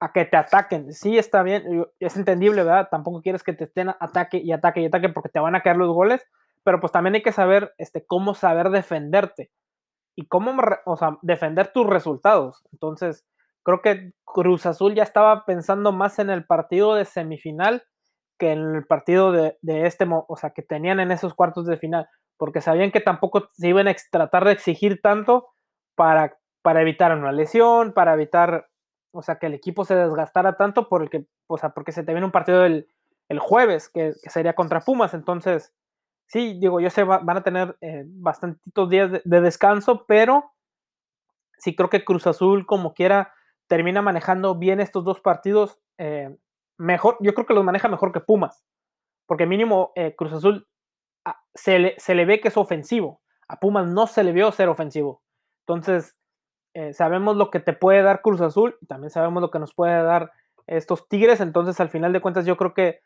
a 0.00 0.12
que 0.12 0.24
te 0.24 0.36
ataquen. 0.36 0.92
Sí, 0.92 1.18
está 1.18 1.42
bien, 1.42 1.86
es 2.00 2.16
entendible, 2.16 2.62
¿verdad? 2.62 2.88
Tampoco 2.90 3.22
quieres 3.22 3.42
que 3.42 3.52
te 3.52 3.64
estén 3.64 3.88
ataque 3.88 4.38
y 4.38 4.52
ataque 4.52 4.80
y 4.80 4.86
ataque 4.86 5.08
porque 5.08 5.30
te 5.30 5.40
van 5.40 5.54
a 5.54 5.62
caer 5.62 5.76
los 5.76 5.92
goles, 5.92 6.22
pero 6.64 6.80
pues 6.80 6.92
también 6.92 7.14
hay 7.14 7.22
que 7.22 7.32
saber 7.32 7.72
este, 7.78 8.04
cómo 8.04 8.34
saber 8.34 8.70
defenderte 8.70 9.50
y 10.16 10.26
cómo, 10.26 10.54
o 10.84 10.96
sea, 10.96 11.18
defender 11.22 11.72
tus 11.72 11.86
resultados. 11.86 12.62
Entonces, 12.72 13.26
creo 13.62 13.82
que 13.82 14.12
Cruz 14.24 14.66
Azul 14.66 14.94
ya 14.94 15.02
estaba 15.02 15.44
pensando 15.44 15.92
más 15.92 16.18
en 16.18 16.30
el 16.30 16.44
partido 16.44 16.94
de 16.94 17.04
semifinal 17.04 17.84
que 18.38 18.52
en 18.52 18.76
el 18.76 18.86
partido 18.86 19.32
de, 19.32 19.56
este, 19.62 20.06
o 20.10 20.36
sea, 20.36 20.50
que 20.50 20.62
tenían 20.62 21.00
en 21.00 21.10
esos 21.10 21.34
cuartos 21.34 21.66
de 21.66 21.76
final, 21.76 22.08
porque 22.36 22.60
sabían 22.60 22.92
que 22.92 23.00
tampoco 23.00 23.48
se 23.56 23.68
iban 23.68 23.88
a 23.88 23.96
tratar 24.10 24.44
de 24.44 24.52
exigir 24.52 25.00
tanto 25.00 25.48
para, 25.96 26.38
para 26.62 26.82
evitar 26.82 27.16
una 27.16 27.32
lesión, 27.32 27.92
para 27.92 28.14
evitar, 28.14 28.68
o 29.10 29.22
sea, 29.22 29.38
que 29.40 29.46
el 29.46 29.54
equipo 29.54 29.84
se 29.84 29.96
desgastara 29.96 30.56
tanto 30.56 30.88
porque, 30.88 31.26
o 31.48 31.58
sea, 31.58 31.70
porque 31.70 31.90
se 31.90 32.04
te 32.04 32.12
viene 32.12 32.26
un 32.26 32.32
partido 32.32 32.64
el, 32.64 32.86
el 33.28 33.38
jueves, 33.38 33.88
que, 33.88 34.12
sería 34.12 34.54
contra 34.54 34.80
Pumas, 34.80 35.14
entonces, 35.14 35.74
sí, 36.26 36.58
digo, 36.60 36.80
yo 36.80 36.90
sé, 36.90 37.02
van 37.04 37.36
a 37.36 37.42
tener 37.42 37.76
eh, 37.80 38.04
bastantitos 38.06 38.88
días 38.88 39.10
de, 39.24 39.40
descanso, 39.40 40.04
pero 40.06 40.52
sí 41.58 41.74
creo 41.74 41.90
que 41.90 42.04
Cruz 42.04 42.26
Azul, 42.26 42.66
como 42.66 42.94
quiera, 42.94 43.32
termina 43.66 44.02
manejando 44.02 44.54
bien 44.54 44.80
estos 44.80 45.04
dos 45.04 45.20
partidos. 45.20 45.80
Eh, 45.98 46.36
mejor, 46.78 47.16
yo 47.20 47.34
creo 47.34 47.46
que 47.46 47.54
los 47.54 47.64
maneja 47.64 47.88
mejor 47.88 48.12
que 48.12 48.20
Pumas, 48.20 48.64
porque 49.26 49.46
mínimo 49.46 49.92
eh, 49.96 50.14
Cruz 50.16 50.32
Azul 50.32 50.68
ah, 51.24 51.40
se 51.54 51.78
le, 51.78 51.94
se 51.98 52.14
le, 52.14 52.26
ve 52.26 52.40
que 52.40 52.48
es 52.48 52.56
ofensivo, 52.56 53.22
a 53.48 53.58
Pumas 53.58 53.86
no 53.86 54.06
se 54.06 54.22
le 54.22 54.32
vio 54.32 54.52
ser 54.52 54.68
ofensivo. 54.68 55.22
Entonces, 55.66 56.16
eh, 56.74 56.92
sabemos 56.92 57.36
lo 57.36 57.50
que 57.50 57.58
te 57.58 57.72
puede 57.72 58.02
dar 58.02 58.22
Cruz 58.22 58.40
Azul 58.40 58.76
y 58.80 58.86
también 58.86 59.10
sabemos 59.10 59.40
lo 59.40 59.50
que 59.50 59.58
nos 59.58 59.74
puede 59.74 60.02
dar 60.02 60.30
estos 60.66 61.08
Tigres, 61.08 61.40
entonces 61.40 61.80
al 61.80 61.88
final 61.88 62.12
de 62.12 62.20
cuentas 62.20 62.46
yo 62.46 62.56
creo 62.56 62.74
que 62.74 63.00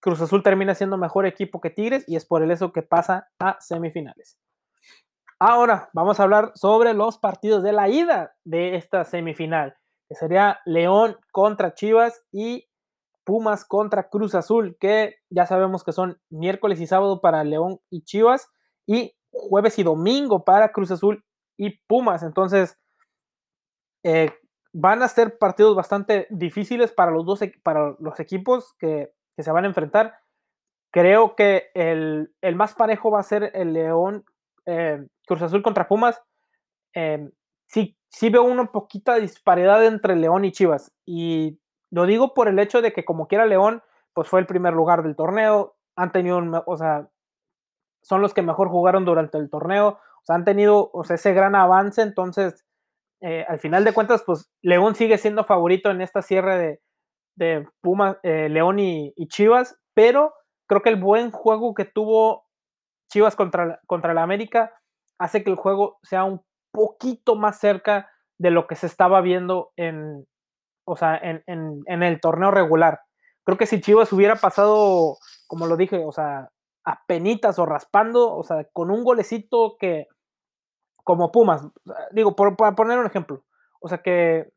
Cruz 0.00 0.20
Azul 0.20 0.42
termina 0.42 0.74
siendo 0.74 0.96
mejor 0.98 1.24
equipo 1.26 1.60
que 1.60 1.70
Tigres 1.70 2.04
y 2.06 2.16
es 2.16 2.26
por 2.26 2.42
eso 2.50 2.72
que 2.72 2.82
pasa 2.82 3.28
a 3.38 3.56
semifinales. 3.60 4.38
Ahora 5.38 5.88
vamos 5.92 6.20
a 6.20 6.24
hablar 6.24 6.52
sobre 6.54 6.92
los 6.92 7.18
partidos 7.18 7.62
de 7.62 7.72
la 7.72 7.88
ida 7.88 8.34
de 8.44 8.76
esta 8.76 9.04
semifinal, 9.04 9.76
sería 10.10 10.60
León 10.66 11.16
contra 11.32 11.74
Chivas 11.74 12.22
y 12.32 12.66
Pumas 13.24 13.64
contra 13.64 14.10
Cruz 14.10 14.34
Azul, 14.34 14.76
que 14.78 15.16
ya 15.30 15.46
sabemos 15.46 15.84
que 15.84 15.92
son 15.92 16.20
miércoles 16.28 16.80
y 16.80 16.86
sábado 16.86 17.20
para 17.20 17.42
León 17.42 17.80
y 17.90 18.02
Chivas, 18.02 18.48
y 18.86 19.14
jueves 19.30 19.78
y 19.78 19.82
domingo 19.82 20.44
para 20.44 20.72
Cruz 20.72 20.90
Azul 20.90 21.23
y 21.56 21.78
Pumas. 21.86 22.22
Entonces, 22.22 22.78
eh, 24.02 24.32
van 24.72 25.02
a 25.02 25.08
ser 25.08 25.38
partidos 25.38 25.74
bastante 25.76 26.26
difíciles 26.30 26.92
para 26.92 27.12
los 27.12 27.24
dos 27.24 27.40
para 27.62 27.94
los 27.98 28.20
equipos 28.20 28.74
que, 28.78 29.12
se 29.36 29.50
van 29.50 29.64
a 29.64 29.68
enfrentar. 29.68 30.14
Creo 30.92 31.34
que 31.34 31.70
el, 31.74 32.30
más 32.54 32.74
parejo 32.74 33.10
va 33.10 33.20
a 33.20 33.24
ser 33.24 33.50
el 33.54 33.72
León 33.72 34.24
eh, 34.66 35.04
Cruz 35.26 35.42
Azul 35.42 35.62
contra 35.62 35.88
Pumas. 35.88 36.22
Eh, 36.94 37.28
sí, 37.66 37.96
sí 38.08 38.30
veo 38.30 38.44
una 38.44 38.70
poquita 38.70 39.16
disparidad 39.16 39.84
entre 39.84 40.14
León 40.14 40.44
y 40.44 40.52
Chivas. 40.52 40.92
Y 41.04 41.58
lo 41.90 42.06
digo 42.06 42.34
por 42.34 42.48
el 42.48 42.58
hecho 42.58 42.80
de 42.80 42.92
que 42.92 43.04
como 43.04 43.26
quiera 43.26 43.46
León, 43.46 43.82
pues 44.12 44.28
fue 44.28 44.40
el 44.40 44.46
primer 44.46 44.74
lugar 44.74 45.02
del 45.02 45.16
torneo, 45.16 45.76
han 45.96 46.12
tenido, 46.12 46.38
un, 46.38 46.60
o 46.66 46.76
sea, 46.76 47.08
son 48.02 48.20
los 48.20 48.34
que 48.34 48.42
mejor 48.42 48.68
jugaron 48.68 49.04
durante 49.04 49.38
el 49.38 49.50
torneo, 49.50 49.98
o 50.24 50.26
sea, 50.26 50.36
han 50.36 50.44
tenido 50.46 50.90
o 50.94 51.04
sea, 51.04 51.16
ese 51.16 51.34
gran 51.34 51.54
avance, 51.54 52.00
entonces, 52.00 52.64
eh, 53.20 53.44
al 53.46 53.58
final 53.58 53.84
de 53.84 53.92
cuentas, 53.92 54.22
pues 54.24 54.50
León 54.62 54.94
sigue 54.94 55.18
siendo 55.18 55.44
favorito 55.44 55.90
en 55.90 56.00
esta 56.00 56.22
cierre 56.22 56.58
de, 56.58 56.80
de 57.36 57.68
Puma, 57.82 58.18
eh, 58.22 58.48
León 58.48 58.78
y, 58.78 59.12
Chivas, 59.28 59.78
pero 59.92 60.32
creo 60.66 60.80
que 60.80 60.88
el 60.88 60.96
buen 60.96 61.30
juego 61.30 61.74
que 61.74 61.84
tuvo 61.84 62.46
Chivas 63.10 63.36
contra, 63.36 63.80
contra 63.86 64.14
la 64.14 64.22
América 64.22 64.72
hace 65.18 65.44
que 65.44 65.50
el 65.50 65.56
juego 65.56 65.98
sea 66.02 66.24
un 66.24 66.42
poquito 66.72 67.36
más 67.36 67.58
cerca 67.60 68.10
de 68.38 68.50
lo 68.50 68.66
que 68.66 68.76
se 68.76 68.86
estaba 68.86 69.20
viendo 69.20 69.72
en, 69.76 70.26
o 70.86 70.96
sea, 70.96 71.16
en, 71.22 71.42
en, 71.46 72.02
el 72.02 72.20
torneo 72.20 72.50
regular. 72.50 73.00
Creo 73.44 73.58
que 73.58 73.66
si 73.66 73.82
Chivas 73.82 74.10
hubiera 74.12 74.36
pasado, 74.36 75.18
como 75.46 75.66
lo 75.66 75.76
dije, 75.76 76.02
o 76.02 76.12
sea, 76.12 76.48
a 76.84 77.04
penitas 77.06 77.58
o 77.58 77.66
raspando, 77.66 78.34
o 78.34 78.42
sea, 78.42 78.66
con 78.72 78.90
un 78.90 79.04
golecito 79.04 79.76
que, 79.78 80.06
como 81.04 81.30
Pumas, 81.30 81.62
digo, 82.10 82.34
por, 82.34 82.56
para 82.56 82.74
poner 82.74 82.98
un 82.98 83.06
ejemplo, 83.06 83.44
o 83.80 83.88
sea, 83.88 83.98
que, 83.98 84.52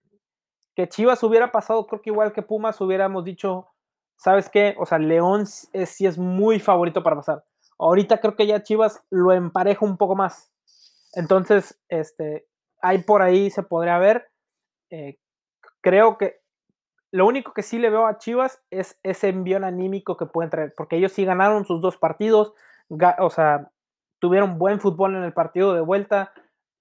que 0.75 0.87
Chivas 0.89 1.21
hubiera 1.23 1.51
pasado, 1.51 1.85
creo 1.85 2.01
que 2.01 2.09
igual 2.09 2.33
que 2.33 2.41
Pumas 2.41 2.79
hubiéramos 2.81 3.23
dicho, 3.23 3.67
¿sabes 4.15 4.49
qué? 4.49 4.75
O 4.79 4.85
sea, 4.85 4.97
León 4.97 5.41
es, 5.41 5.89
sí 5.89 6.05
es 6.05 6.17
muy 6.17 6.59
favorito 6.59 7.03
para 7.03 7.17
pasar. 7.17 7.43
Ahorita 7.77 8.19
creo 8.19 8.35
que 8.35 8.47
ya 8.47 8.63
Chivas 8.63 9.03
lo 9.09 9.33
empareja 9.33 9.85
un 9.85 9.97
poco 9.97 10.15
más. 10.15 10.51
Entonces, 11.13 11.79
este, 11.89 12.47
ahí 12.81 12.99
por 12.99 13.21
ahí 13.21 13.51
se 13.51 13.63
podría 13.63 13.97
ver. 13.99 14.29
Eh, 14.89 15.19
creo 15.81 16.17
que 16.17 16.41
lo 17.11 17.25
único 17.25 17.53
que 17.53 17.63
sí 17.63 17.79
le 17.79 17.89
veo 17.89 18.05
a 18.07 18.17
Chivas 18.17 18.61
es 18.69 18.99
ese 19.03 19.29
envío 19.29 19.63
anímico 19.63 20.17
que 20.17 20.25
pueden 20.25 20.49
traer, 20.49 20.73
porque 20.75 20.97
ellos 20.97 21.11
sí 21.11 21.25
ganaron 21.25 21.65
sus 21.65 21.81
dos 21.81 21.97
partidos, 21.97 22.53
o 23.19 23.29
sea, 23.29 23.71
tuvieron 24.19 24.57
buen 24.57 24.79
fútbol 24.79 25.15
en 25.15 25.23
el 25.23 25.33
partido 25.33 25.73
de 25.73 25.81
vuelta, 25.81 26.31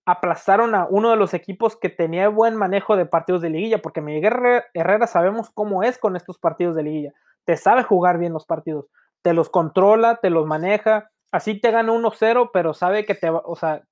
aplazaron 0.06 0.74
a 0.74 0.86
uno 0.88 1.10
de 1.10 1.16
los 1.16 1.34
equipos 1.34 1.76
que 1.76 1.88
tenía 1.88 2.28
buen 2.28 2.54
manejo 2.54 2.96
de 2.96 3.06
partidos 3.06 3.42
de 3.42 3.50
liguilla, 3.50 3.82
porque 3.82 4.00
Miguel 4.00 4.62
Herrera 4.72 5.06
sabemos 5.06 5.50
cómo 5.50 5.82
es 5.82 5.98
con 5.98 6.16
estos 6.16 6.38
partidos 6.38 6.76
de 6.76 6.84
liguilla, 6.84 7.12
te 7.44 7.56
sabe 7.56 7.82
jugar 7.82 8.18
bien 8.18 8.32
los 8.32 8.46
partidos, 8.46 8.86
te 9.22 9.34
los 9.34 9.50
controla, 9.50 10.16
te 10.16 10.30
los 10.30 10.46
maneja, 10.46 11.06
así 11.32 11.60
te 11.60 11.72
gana 11.72 11.92
1-0, 11.92 12.50
pero 12.52 12.72
sabe 12.72 13.04
que 13.04 13.14
te, 13.14 13.30
o 13.30 13.56
sea, 13.56 13.82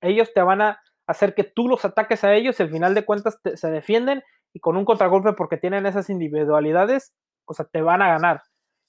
ellos 0.00 0.32
te 0.34 0.42
van 0.42 0.60
a 0.60 0.80
hacer 1.06 1.34
que 1.34 1.44
tú 1.44 1.68
los 1.68 1.84
ataques 1.84 2.24
a 2.24 2.34
ellos, 2.34 2.60
al 2.60 2.70
final 2.70 2.94
de 2.94 3.04
cuentas 3.04 3.40
se 3.54 3.70
defienden 3.70 4.22
y 4.52 4.60
con 4.60 4.76
un 4.76 4.84
contragolpe 4.84 5.32
porque 5.34 5.56
tienen 5.56 5.86
esas 5.86 6.10
individualidades, 6.10 7.14
o 7.44 7.54
sea, 7.54 7.64
te 7.66 7.82
van 7.82 8.02
a 8.02 8.08
ganar. 8.08 8.42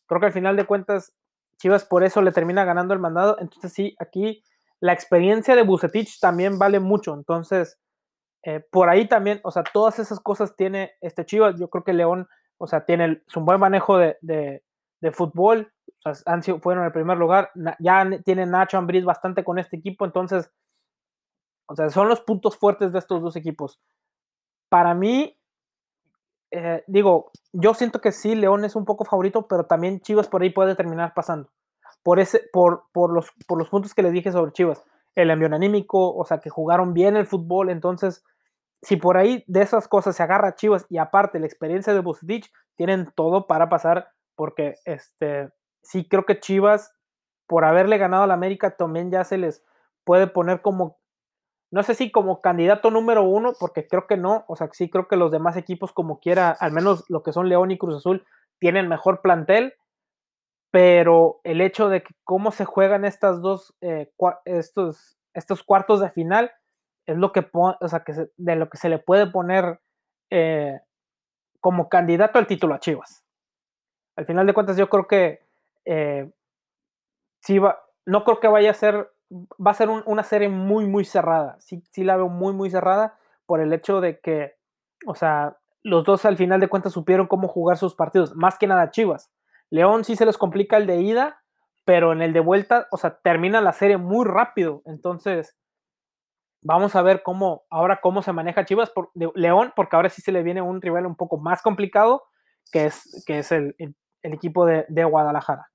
Creo 0.07 0.19
que 0.19 0.27
al 0.27 0.33
final 0.33 0.55
de 0.55 0.65
cuentas, 0.65 1.13
Chivas 1.61 1.85
por 1.85 2.03
eso 2.03 2.23
le 2.23 2.31
termina 2.31 2.65
ganando 2.65 2.95
el 2.95 2.99
mandado. 2.99 3.37
Entonces, 3.39 3.71
sí, 3.71 3.95
aquí 3.99 4.43
la 4.79 4.93
experiencia 4.93 5.55
de 5.55 5.61
Bucetich 5.61 6.19
también 6.19 6.57
vale 6.57 6.79
mucho. 6.79 7.13
Entonces, 7.13 7.79
eh, 8.43 8.65
por 8.71 8.89
ahí 8.89 9.07
también, 9.07 9.39
o 9.43 9.51
sea, 9.51 9.63
todas 9.63 9.99
esas 9.99 10.19
cosas 10.19 10.55
tiene 10.55 10.93
este 11.01 11.23
Chivas. 11.23 11.59
Yo 11.59 11.69
creo 11.69 11.83
que 11.83 11.93
León, 11.93 12.27
o 12.57 12.65
sea, 12.65 12.83
tiene 12.83 13.21
un 13.35 13.45
buen 13.45 13.59
manejo 13.59 13.99
de, 13.99 14.17
de, 14.21 15.11
fútbol. 15.11 15.71
O 16.03 16.13
sea, 16.15 16.33
han 16.33 16.41
sido, 16.41 16.59
fueron 16.59 16.81
en 16.81 16.87
el 16.87 16.93
primer 16.93 17.19
lugar. 17.19 17.51
ya 17.79 18.09
tiene 18.25 18.47
Nacho 18.47 18.79
Ambriz 18.79 19.05
bastante 19.05 19.43
con 19.43 19.59
este 19.59 19.77
equipo. 19.77 20.03
Entonces, 20.05 20.51
o 21.67 21.75
sea, 21.75 21.91
son 21.91 22.09
los 22.09 22.21
puntos 22.21 22.57
fuertes 22.57 22.91
de 22.91 22.97
estos 22.97 23.21
dos 23.21 23.35
equipos. 23.35 23.79
Para 24.67 24.95
mí, 24.95 25.37
eh, 26.51 26.83
digo, 26.87 27.31
yo 27.53 27.73
siento 27.73 28.01
que 28.01 28.11
sí, 28.11 28.35
León 28.35 28.65
es 28.65 28.75
un 28.75 28.85
poco 28.85 29.05
favorito, 29.05 29.47
pero 29.47 29.65
también 29.65 30.01
Chivas 30.01 30.27
por 30.27 30.41
ahí 30.41 30.49
puede 30.49 30.75
terminar 30.75 31.13
pasando. 31.13 31.49
Por, 32.03 32.19
ese, 32.19 32.41
por, 32.51 32.83
por, 32.91 33.13
los, 33.13 33.31
por 33.47 33.57
los 33.57 33.69
puntos 33.69 33.93
que 33.93 34.03
les 34.03 34.11
dije 34.11 34.31
sobre 34.31 34.51
Chivas. 34.51 34.83
El 35.15 35.29
envío 35.29 35.53
anímico, 35.53 36.15
o 36.15 36.25
sea, 36.25 36.39
que 36.39 36.49
jugaron 36.49 36.93
bien 36.93 37.15
el 37.15 37.25
fútbol, 37.25 37.69
entonces 37.69 38.23
si 38.81 38.95
por 38.95 39.17
ahí 39.17 39.43
de 39.47 39.61
esas 39.61 39.87
cosas 39.87 40.15
se 40.15 40.23
agarra 40.23 40.55
Chivas 40.55 40.85
y 40.89 40.97
aparte 40.97 41.39
la 41.39 41.45
experiencia 41.45 41.93
de 41.93 41.99
Bucetich, 41.99 42.51
tienen 42.75 43.11
todo 43.15 43.47
para 43.47 43.69
pasar 43.69 44.09
porque 44.35 44.75
este, 44.85 45.51
sí 45.83 46.07
creo 46.07 46.25
que 46.25 46.39
Chivas, 46.39 46.93
por 47.47 47.65
haberle 47.65 47.97
ganado 47.97 48.23
a 48.23 48.27
la 48.27 48.33
América, 48.33 48.75
también 48.75 49.11
ya 49.11 49.23
se 49.23 49.37
les 49.37 49.63
puede 50.03 50.27
poner 50.27 50.61
como, 50.61 50.97
no 51.71 51.83
sé 51.83 51.95
si 51.95 52.11
como 52.11 52.41
candidato 52.41 52.91
número 52.91 53.23
uno, 53.23 53.53
porque 53.59 53.87
creo 53.87 54.05
que 54.05 54.17
no, 54.17 54.43
o 54.47 54.55
sea, 54.55 54.69
sí 54.73 54.89
creo 54.89 55.07
que 55.07 55.15
los 55.15 55.31
demás 55.31 55.57
equipos 55.57 55.93
como 55.93 56.19
quiera, 56.19 56.51
al 56.51 56.71
menos 56.71 57.09
lo 57.09 57.23
que 57.23 57.33
son 57.33 57.49
León 57.49 57.71
y 57.71 57.77
Cruz 57.77 57.95
Azul, 57.95 58.25
tienen 58.59 58.89
mejor 58.89 59.21
plantel, 59.21 59.73
pero 60.71 61.39
el 61.43 61.61
hecho 61.61 61.89
de 61.89 62.03
que 62.03 62.13
cómo 62.23 62.51
se 62.51 62.65
juegan 62.65 63.05
estas 63.05 63.41
dos, 63.41 63.75
eh, 63.81 64.11
estos, 64.45 65.17
estos 65.33 65.63
cuartos 65.63 66.01
de 66.01 66.09
final, 66.09 66.51
es 67.05 67.17
lo 67.17 67.31
que, 67.31 67.49
o 67.53 67.87
sea, 67.87 68.03
que 68.03 68.13
de 68.37 68.55
lo 68.55 68.69
que 68.69 68.77
se 68.77 68.89
le 68.89 68.99
puede 68.99 69.27
poner 69.27 69.79
eh, 70.29 70.79
como 71.59 71.89
candidato 71.89 72.39
al 72.39 72.47
título 72.47 72.73
a 72.73 72.79
Chivas. 72.79 73.23
Al 74.15 74.25
final 74.25 74.45
de 74.45 74.53
cuentas, 74.53 74.77
yo 74.77 74.89
creo 74.89 75.07
que 75.07 75.41
eh, 75.85 76.31
va, 77.63 77.83
no 78.05 78.23
creo 78.23 78.39
que 78.39 78.47
vaya 78.47 78.71
a 78.71 78.75
ser, 78.75 79.11
va 79.31 79.71
a 79.71 79.75
ser 79.75 79.89
una 79.89 80.23
serie 80.23 80.49
muy, 80.49 80.85
muy 80.85 81.05
cerrada. 81.05 81.57
Sí, 81.59 81.83
sí 81.91 82.03
la 82.03 82.17
veo 82.17 82.29
muy, 82.29 82.53
muy 82.53 82.69
cerrada 82.69 83.17
por 83.45 83.61
el 83.61 83.73
hecho 83.73 84.01
de 84.01 84.19
que, 84.19 84.55
o 85.05 85.15
sea, 85.15 85.57
los 85.83 86.03
dos 86.03 86.25
al 86.25 86.37
final 86.37 86.59
de 86.59 86.67
cuentas 86.67 86.93
supieron 86.93 87.27
cómo 87.27 87.47
jugar 87.47 87.77
sus 87.77 87.95
partidos, 87.95 88.35
más 88.35 88.57
que 88.57 88.67
nada 88.67 88.91
Chivas. 88.91 89.31
León 89.69 90.03
sí 90.03 90.15
se 90.15 90.25
les 90.25 90.37
complica 90.37 90.77
el 90.77 90.85
de 90.85 91.01
ida, 91.01 91.41
pero 91.85 92.11
en 92.11 92.21
el 92.21 92.33
de 92.33 92.39
vuelta, 92.41 92.87
o 92.91 92.97
sea, 92.97 93.19
termina 93.23 93.61
la 93.61 93.73
serie 93.73 93.97
muy 93.97 94.25
rápido. 94.25 94.81
Entonces, 94.85 95.55
Vamos 96.63 96.95
a 96.95 97.01
ver 97.01 97.23
cómo, 97.23 97.63
ahora 97.71 97.99
cómo 98.01 98.21
se 98.21 98.33
maneja 98.33 98.65
Chivas 98.65 98.91
por, 98.91 99.09
de 99.15 99.31
León, 99.33 99.73
porque 99.75 99.95
ahora 99.95 100.09
sí 100.09 100.21
se 100.21 100.31
le 100.31 100.43
viene 100.43 100.61
un 100.61 100.79
rival 100.79 101.07
un 101.07 101.15
poco 101.15 101.37
más 101.37 101.63
complicado, 101.63 102.23
que 102.71 102.85
es, 102.85 103.23
que 103.25 103.39
es 103.39 103.51
el, 103.51 103.75
equipo 104.21 104.67
de, 104.67 105.03
Guadalajara. 105.03 105.71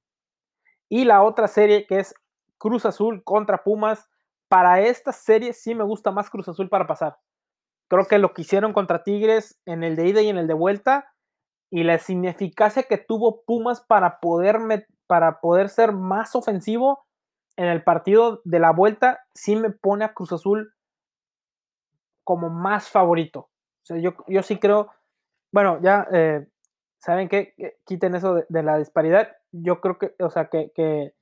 Y 0.89 1.05
la 1.05 1.23
otra 1.25 1.49
serie 1.49 1.87
que 1.87 1.99
es 1.99 2.15
Cruz 2.59 2.87
Azul 2.87 3.23
contra 3.25 3.63
Pumas. 3.63 4.09
Para 4.49 4.81
esta 4.81 5.13
serie 5.13 5.53
sí 5.53 5.75
me 5.75 5.85
gusta 5.85 6.11
más 6.11 6.31
Cruz 6.31 6.49
Azul 6.49 6.69
para 6.69 6.87
pasar. 6.87 7.19
Creo 7.89 8.07
que 8.07 8.19
lo 8.19 8.35
que 8.35 8.43
hicieron 8.43 8.73
contra 8.73 9.03
Tigres 9.03 9.61
en 9.65 9.85
el 9.85 9.97
de 9.97 10.09
ida 10.09 10.23
y 10.23 10.29
en 10.29 10.39
el 10.39 10.47
de 10.47 10.55
vuelta 10.55 11.13
y 11.71 11.83
la 11.83 12.01
ineficacia 12.09 12.85
que 12.85 12.99
tuvo 12.99 13.43
Pumas 13.45 13.81
para 13.81 14.21
poder, 14.21 14.59
para 15.07 15.41
poder 15.41 15.69
ser 15.69 15.93
más 15.93 16.35
ofensivo 16.37 17.07
en 17.57 17.67
el 17.67 17.83
partido 17.83 18.43
de 18.45 18.59
la 18.59 18.71
vuelta 18.71 19.21
sí 19.35 19.57
me 19.57 19.71
pone 19.71 20.05
a 20.05 20.13
Cruz 20.13 20.33
Azul 20.33 20.75
como 22.23 22.51
más 22.51 22.91
favorito. 22.91 23.41
O 23.41 23.87
sea, 23.87 23.99
yo, 23.99 24.15
yo 24.27 24.43
sí 24.43 24.59
creo, 24.59 24.91
bueno, 25.53 25.81
ya, 25.81 26.07
eh, 26.13 26.47
¿saben 26.99 27.29
qué? 27.29 27.55
Quiten 27.85 28.15
eso 28.15 28.45
de, 28.49 28.63
la 28.63 28.79
disparidad. 28.79 29.29
Yo 29.53 29.81
creo 29.81 29.99
que, 29.99 30.15
o 30.19 30.29
sea, 30.29 30.49
que, 30.49 30.73
que, 30.75 31.15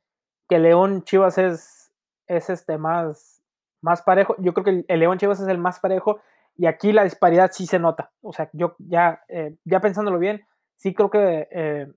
León 0.50 1.04
Chivas 1.04 1.38
es, 1.38 1.92
es 2.26 2.50
este 2.50 2.78
más, 2.78 3.42
más 3.80 4.02
parejo. 4.02 4.36
Yo 4.38 4.54
creo 4.54 4.64
que 4.64 4.84
el, 4.86 5.00
León 5.00 5.18
Chivas 5.18 5.40
es 5.40 5.48
el 5.48 5.58
más 5.58 5.80
parejo 5.80 6.20
y 6.56 6.66
aquí 6.66 6.92
la 6.92 7.04
disparidad 7.04 7.50
sí 7.52 7.66
se 7.66 7.78
nota. 7.78 8.12
O 8.20 8.32
sea, 8.32 8.50
yo 8.52 8.76
ya, 8.78 9.22
eh, 9.28 9.56
ya 9.64 9.80
pensándolo 9.80 10.18
bien, 10.18 10.46
sí 10.76 10.94
creo 10.94 11.10
que, 11.10 11.48
eh, 11.50 11.92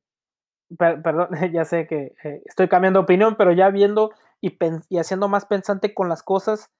perdón, 0.77 1.29
ya 1.53 1.65
sé 1.65 1.87
que 1.87 2.13
estoy 2.45 2.67
cambiando 2.67 2.99
opinión, 2.99 3.35
pero 3.37 3.51
ya 3.51 3.69
viendo 3.69 4.11
y, 4.41 4.57
y 4.89 4.97
haciendo 4.97 5.27
más 5.27 5.45
pensante 5.45 5.93
con 5.93 6.09
las 6.09 6.23
cosas, 6.23 6.71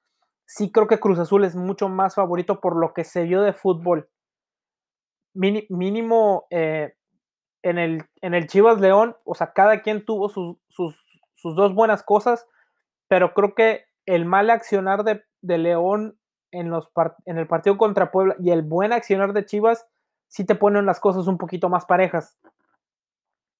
sí 0.47 0.71
creo 0.71 0.87
que 0.87 0.99
Cruz 0.99 1.19
Azul 1.19 1.43
es 1.43 1.55
mucho 1.55 1.89
más 1.89 2.15
favorito 2.15 2.59
por 2.59 2.75
lo 2.75 2.93
que 2.93 3.03
se 3.03 3.23
vio 3.23 3.41
de 3.41 3.53
fútbol. 3.53 4.09
mínimo 5.33 6.47
eh, 6.49 6.95
en, 7.61 7.77
el, 7.77 8.05
en 8.21 8.33
el 8.33 8.47
Chivas 8.47 8.79
León, 8.79 9.15
o 9.25 9.35
sea, 9.35 9.51
cada 9.53 9.81
quien 9.81 10.05
tuvo 10.05 10.29
sus, 10.29 10.57
dos 11.43 11.73
buenas 11.73 12.03
cosas, 12.03 12.47
pero 13.07 13.33
creo 13.33 13.55
que 13.55 13.85
el 14.05 14.25
mal 14.25 14.49
accionar 14.49 15.03
de, 15.03 15.23
León 15.41 16.17
en, 16.51 16.69
los 16.69 16.91
en 17.25 17.37
el 17.37 17.47
partido 17.47 17.77
contra 17.77 18.11
Puebla 18.11 18.35
y 18.39 18.51
el 18.51 18.61
buen 18.61 18.93
accionar 18.93 19.33
de 19.33 19.45
Chivas 19.45 19.87
sí 20.27 20.45
te 20.45 20.55
ponen 20.55 20.85
las 20.85 20.99
cosas 20.99 21.27
un 21.27 21.37
poquito 21.37 21.69
más 21.69 21.85
parejas. 21.85 22.37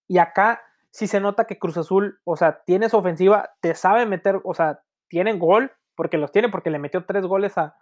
Y 0.08 0.18
acá 0.20 0.62
sí 0.92 1.08
se 1.08 1.20
nota 1.20 1.46
que 1.46 1.60
Cruz 1.60 1.78
Azul, 1.78 2.20
o 2.24 2.36
sea, 2.36 2.64
tiene 2.66 2.90
su 2.90 2.98
ofensiva, 2.98 3.52
te 3.62 3.76
sabe 3.76 4.06
meter, 4.06 4.40
o 4.44 4.54
sea, 4.54 4.82
tienen 5.08 5.40
gol, 5.40 5.72
porque 5.96 6.18
los 6.18 6.32
tiene, 6.32 6.50
porque 6.50 6.70
le 6.70 6.80
metió 6.80 7.06
tres 7.06 7.26
goles 7.26 7.58
a, 7.58 7.76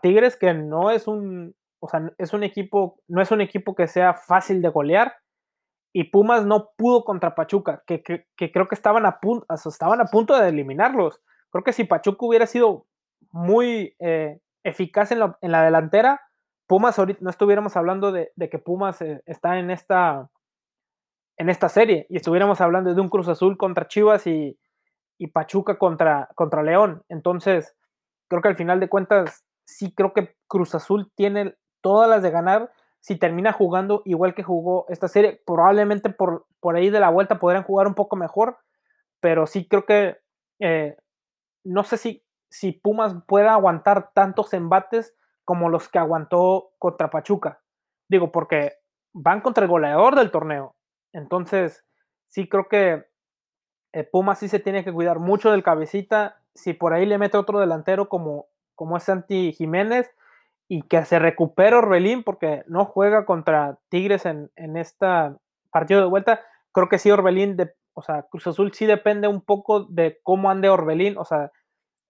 Tigres, 0.00 0.36
que 0.36 0.54
no 0.54 0.90
es 0.90 1.06
un, 1.06 1.54
o 1.78 1.88
sea, 1.88 2.10
es 2.16 2.32
un 2.32 2.42
equipo, 2.42 3.00
no 3.06 3.20
es 3.20 3.30
un 3.30 3.42
equipo 3.42 3.74
que 3.74 3.86
sea 3.86 4.14
fácil 4.14 4.62
de 4.62 4.70
golear. 4.70 5.14
Y 5.96 6.04
Pumas 6.10 6.44
no 6.44 6.72
pudo 6.76 7.04
contra 7.04 7.36
Pachuca, 7.36 7.84
que, 7.86 8.02
creo 8.02 8.68
que 8.68 8.74
estaban 8.74 9.06
a, 9.06 9.20
punto, 9.20 9.46
estaban 9.48 10.00
a 10.00 10.06
punto 10.06 10.36
de 10.36 10.48
eliminarlos. 10.48 11.20
Creo 11.50 11.62
que 11.62 11.72
si 11.72 11.84
Pachuca 11.84 12.26
hubiera 12.26 12.48
sido 12.48 12.86
muy 13.30 13.94
eh, 14.00 14.40
eficaz 14.64 15.12
en 15.12 15.20
la, 15.20 15.38
en 15.40 15.52
la, 15.52 15.62
delantera, 15.62 16.20
Pumas 16.66 16.98
ahorita 16.98 17.20
no 17.22 17.30
estuviéramos 17.30 17.76
hablando 17.76 18.10
de, 18.10 18.32
que 18.50 18.58
Pumas 18.58 19.00
eh, 19.02 19.22
está 19.26 19.60
en 19.60 19.70
esta, 19.70 20.28
en 21.36 21.48
esta 21.48 21.68
serie 21.68 22.06
y 22.10 22.16
estuviéramos 22.16 22.60
hablando 22.60 22.92
de 22.92 23.00
un 23.00 23.08
Cruz 23.08 23.28
Azul 23.28 23.56
contra 23.56 23.86
Chivas 23.86 24.26
y, 24.26 24.58
y 25.16 25.28
Pachuca 25.28 25.78
contra, 25.78 26.28
contra 26.34 26.64
León. 26.64 27.04
Entonces, 27.08 27.76
creo 28.26 28.42
que 28.42 28.48
al 28.48 28.56
final 28.56 28.80
de 28.80 28.88
cuentas, 28.88 29.44
sí 29.64 29.94
creo 29.94 30.12
que 30.12 30.34
Cruz 30.48 30.74
Azul 30.74 31.12
tiene 31.14 31.54
todas 31.82 32.10
las 32.10 32.22
de 32.24 32.32
ganar 32.32 32.72
si 33.04 33.16
termina 33.16 33.52
jugando 33.52 34.00
igual 34.06 34.34
que 34.34 34.42
jugó 34.42 34.86
esta 34.88 35.08
serie. 35.08 35.42
Probablemente 35.44 36.08
por, 36.08 36.46
por 36.58 36.74
ahí 36.74 36.88
de 36.88 37.00
la 37.00 37.10
vuelta 37.10 37.38
podrían 37.38 37.62
jugar 37.62 37.86
un 37.86 37.92
poco 37.92 38.16
mejor, 38.16 38.56
pero 39.20 39.46
sí 39.46 39.68
creo 39.68 39.84
que 39.84 40.16
eh, 40.58 40.96
no 41.64 41.84
sé 41.84 41.98
si, 41.98 42.24
si 42.48 42.72
Pumas 42.72 43.14
pueda 43.26 43.52
aguantar 43.52 44.12
tantos 44.14 44.54
embates 44.54 45.14
como 45.44 45.68
los 45.68 45.90
que 45.90 45.98
aguantó 45.98 46.70
contra 46.78 47.10
Pachuca. 47.10 47.60
Digo, 48.08 48.32
porque 48.32 48.72
van 49.12 49.42
contra 49.42 49.64
el 49.64 49.70
goleador 49.70 50.14
del 50.16 50.30
torneo. 50.30 50.74
Entonces, 51.12 51.84
sí 52.28 52.48
creo 52.48 52.68
que 52.70 53.04
eh, 53.92 54.04
Puma 54.04 54.34
sí 54.34 54.48
se 54.48 54.60
tiene 54.60 54.82
que 54.82 54.94
cuidar 54.94 55.18
mucho 55.18 55.50
del 55.50 55.62
cabecita. 55.62 56.40
Si 56.54 56.72
por 56.72 56.94
ahí 56.94 57.04
le 57.04 57.18
mete 57.18 57.36
otro 57.36 57.60
delantero 57.60 58.08
como, 58.08 58.46
como 58.74 58.96
es 58.96 59.02
Santi 59.02 59.52
Jiménez 59.52 60.10
y 60.68 60.82
que 60.82 61.04
se 61.04 61.18
recupere 61.18 61.76
Orbelín 61.76 62.22
porque 62.22 62.64
no 62.66 62.84
juega 62.84 63.26
contra 63.26 63.78
Tigres 63.88 64.26
en, 64.26 64.50
en 64.56 64.76
este 64.76 65.06
partido 65.70 66.00
de 66.00 66.06
vuelta, 66.06 66.40
creo 66.72 66.88
que 66.88 66.98
sí 66.98 67.10
Orbelín, 67.10 67.56
de, 67.56 67.74
o 67.94 68.02
sea, 68.02 68.22
Cruz 68.30 68.46
Azul 68.46 68.72
sí 68.72 68.86
depende 68.86 69.28
un 69.28 69.40
poco 69.40 69.84
de 69.84 70.18
cómo 70.22 70.50
ande 70.50 70.68
Orbelín, 70.68 71.16
o 71.18 71.24
sea, 71.24 71.50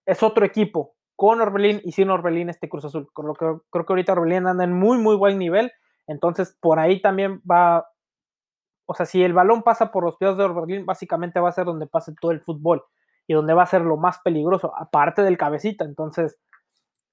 es 0.05 0.23
otro 0.23 0.45
equipo 0.45 0.95
con 1.15 1.41
Orbelín 1.41 1.81
y 1.83 1.91
sin 1.93 2.09
Orbelín 2.09 2.49
este 2.49 2.69
Cruz 2.69 2.85
Azul. 2.85 3.07
Con 3.13 3.27
lo 3.27 3.33
que 3.33 3.45
creo 3.69 3.85
que 3.85 3.93
ahorita 3.93 4.13
Orbelín 4.13 4.47
anda 4.47 4.63
en 4.63 4.73
muy, 4.73 4.97
muy 4.97 5.15
buen 5.15 5.37
nivel, 5.37 5.71
entonces 6.07 6.57
por 6.59 6.79
ahí 6.79 7.01
también 7.01 7.41
va, 7.49 7.87
o 8.85 8.93
sea, 8.93 9.05
si 9.05 9.23
el 9.23 9.33
balón 9.33 9.63
pasa 9.63 9.91
por 9.91 10.03
los 10.03 10.17
pies 10.17 10.37
de 10.37 10.43
Orbelín, 10.43 10.85
básicamente 10.85 11.39
va 11.39 11.49
a 11.49 11.53
ser 11.53 11.65
donde 11.65 11.87
pase 11.87 12.13
todo 12.19 12.31
el 12.31 12.41
fútbol 12.41 12.83
y 13.27 13.33
donde 13.33 13.53
va 13.53 13.63
a 13.63 13.67
ser 13.67 13.81
lo 13.81 13.97
más 13.97 14.19
peligroso, 14.19 14.73
aparte 14.75 15.23
del 15.23 15.37
cabecita. 15.37 15.85
Entonces, 15.85 16.37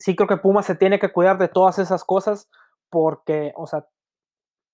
sí 0.03 0.17
creo 0.17 0.27
que 0.27 0.37
Puma 0.37 0.65
se 0.65 0.75
tiene 0.75 0.99
que 0.99 1.13
cuidar 1.13 1.39
de 1.39 1.47
todas 1.47 1.79
esas 1.79 2.03
cosas 2.03 2.51
porque, 2.91 3.53
o 3.55 3.69
sea, 3.69 3.87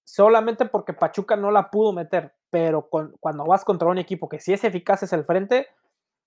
solamente 0.04 0.64
porque 0.64 0.94
Pachuca 0.94 1.36
no 1.36 1.50
la 1.50 1.70
pudo 1.70 1.92
meter, 1.92 2.34
pero 2.48 2.88
cuando 2.88 3.44
vas 3.44 3.62
contra 3.62 3.88
un 3.88 3.98
equipo 3.98 4.30
que 4.30 4.40
sí 4.40 4.54
es 4.54 4.64
eficaz 4.64 5.02
es 5.02 5.12
el 5.12 5.24
frente, 5.24 5.66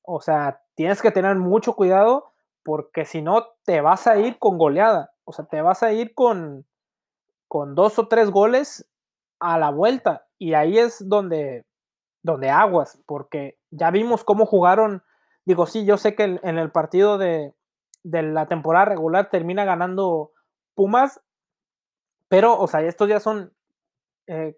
o 0.03 0.21
sea, 0.21 0.61
tienes 0.75 1.01
que 1.01 1.09
tener 1.09 1.35
mucho 1.37 1.73
cuidado 1.73 2.31
porque 2.63 3.05
si 3.05 3.23
no 3.23 3.47
te 3.65 3.81
vas 3.81 4.05
a 4.05 4.17
ir 4.19 4.37
con 4.37 4.59
goleada, 4.59 5.13
o 5.23 5.33
sea, 5.33 5.45
te 5.45 5.63
vas 5.63 5.81
a 5.81 5.91
ir 5.93 6.13
con, 6.13 6.67
con 7.47 7.73
dos 7.73 7.97
o 7.97 8.07
tres 8.07 8.29
goles 8.29 8.87
a 9.39 9.57
la 9.57 9.71
vuelta. 9.71 10.27
Y 10.37 10.53
ahí 10.53 10.77
es 10.77 11.09
donde, 11.09 11.65
donde 12.21 12.51
aguas, 12.51 13.01
porque 13.07 13.57
ya 13.71 13.89
vimos 13.89 14.23
cómo 14.23 14.45
jugaron. 14.45 15.01
Digo, 15.43 15.65
sí, 15.65 15.85
yo 15.85 15.97
sé 15.97 16.13
que 16.13 16.39
en 16.43 16.59
el 16.59 16.71
partido 16.71 17.17
de, 17.17 17.55
la 18.03 18.47
temporada 18.47 18.85
regular 18.85 19.29
termina 19.29 19.65
ganando 19.65 20.31
Pumas, 20.75 21.21
pero, 22.27 22.57
o 22.57 22.67
sea, 22.67 22.81
estos 22.81 23.09
ya 23.09 23.19
son 23.19 23.53
eh, 24.27 24.57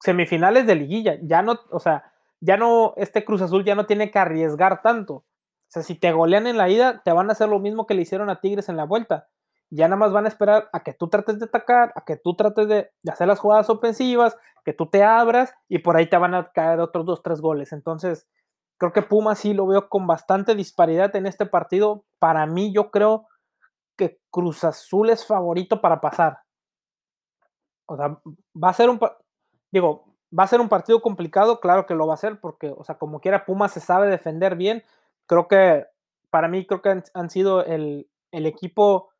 semifinales 0.00 0.66
de 0.66 0.76
liguilla. 0.76 1.18
Ya 1.22 1.42
no, 1.42 1.58
o 1.70 1.80
sea, 1.80 2.12
ya 2.40 2.56
no, 2.56 2.94
este 2.96 3.24
Cruz 3.24 3.42
Azul 3.42 3.64
ya 3.64 3.74
no 3.74 3.86
tiene 3.86 4.10
que 4.10 4.18
arriesgar 4.18 4.80
tanto. 4.82 5.14
O 5.14 5.24
sea, 5.72 5.82
si 5.82 5.94
te 5.96 6.12
golean 6.12 6.46
en 6.46 6.56
la 6.56 6.68
ida, 6.68 7.02
te 7.02 7.12
van 7.12 7.28
a 7.28 7.32
hacer 7.32 7.48
lo 7.48 7.58
mismo 7.58 7.86
que 7.86 7.94
le 7.94 8.02
hicieron 8.02 8.30
a 8.30 8.40
Tigres 8.40 8.68
en 8.68 8.76
la 8.76 8.84
vuelta 8.84 9.28
ya 9.70 9.86
nada 9.86 9.96
más 9.96 10.12
van 10.12 10.24
a 10.24 10.28
esperar 10.28 10.68
a 10.72 10.82
que 10.82 10.92
tú 10.92 11.08
trates 11.08 11.38
de 11.38 11.46
atacar, 11.46 11.92
a 11.94 12.04
que 12.04 12.16
tú 12.16 12.34
trates 12.34 12.68
de, 12.68 12.90
hacer 13.08 13.28
las 13.28 13.38
jugadas 13.38 13.70
ofensivas, 13.70 14.36
que 14.64 14.72
tú 14.72 14.86
te 14.86 15.04
abras 15.04 15.54
y 15.68 15.78
por 15.78 15.96
ahí 15.96 16.08
te 16.08 16.16
van 16.16 16.34
a 16.34 16.50
caer 16.52 16.80
otros 16.80 17.06
dos, 17.06 17.22
tres 17.22 17.40
goles. 17.40 17.72
Entonces, 17.72 18.28
creo 18.80 18.94
que 18.94 19.02
Puma 19.02 19.34
sí 19.34 19.52
lo 19.52 19.66
veo 19.66 19.90
con 19.90 20.06
bastante 20.06 20.54
disparidad 20.54 21.14
en 21.14 21.26
este 21.26 21.44
partido. 21.44 22.06
Para 22.18 22.46
mí, 22.46 22.72
yo 22.72 22.90
creo 22.90 23.28
que 23.94 24.18
Cruz 24.30 24.64
Azul 24.64 25.10
es 25.10 25.26
favorito 25.26 25.82
para 25.82 26.00
pasar. 26.00 26.38
O 27.84 27.94
sea, 27.94 28.18
va 28.56 28.70
a 28.70 28.72
ser 28.72 28.88
un, 28.88 28.98
digo, 29.70 30.06
va 30.36 30.44
a 30.44 30.46
ser 30.46 30.62
un 30.62 30.70
partido 30.70 31.02
complicado, 31.02 31.60
claro 31.60 31.84
que 31.84 31.94
lo 31.94 32.06
va 32.06 32.14
a 32.14 32.16
ser, 32.16 32.40
porque, 32.40 32.72
o 32.74 32.82
sea, 32.82 32.96
como 32.96 33.20
quiera, 33.20 33.44
Pumas 33.44 33.72
se 33.72 33.80
sabe 33.80 34.08
defender 34.08 34.56
bien. 34.56 34.82
Creo 35.26 35.46
que, 35.46 35.84
para 36.30 36.48
mí, 36.48 36.66
creo 36.66 36.80
que 36.80 37.02
han, 37.12 37.28
sido 37.28 37.62
el, 37.66 38.08
el, 38.32 38.46
equipo 38.46 39.10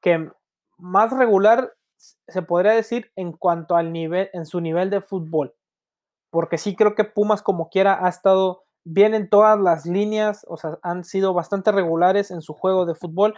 que 0.00 0.30
más 0.78 1.12
regular 1.12 1.74
se 1.96 2.40
podría 2.40 2.72
decir 2.72 3.12
en 3.14 3.32
cuanto 3.32 3.76
al 3.76 3.92
nivel, 3.92 4.30
en 4.32 4.46
su 4.46 4.62
nivel 4.62 4.88
de 4.88 5.02
fútbol. 5.02 5.54
Porque 6.30 6.56
sí 6.56 6.74
creo 6.74 6.94
que 6.94 7.04
Pumas, 7.04 7.42
como 7.42 7.68
quiera, 7.68 8.06
ha 8.06 8.08
estado 8.08 8.65
bien 8.86 9.14
en 9.14 9.28
todas 9.28 9.58
las 9.58 9.84
líneas, 9.84 10.46
o 10.48 10.56
sea, 10.56 10.78
han 10.82 11.02
sido 11.02 11.34
bastante 11.34 11.72
regulares 11.72 12.30
en 12.30 12.40
su 12.40 12.54
juego 12.54 12.86
de 12.86 12.94
fútbol. 12.94 13.34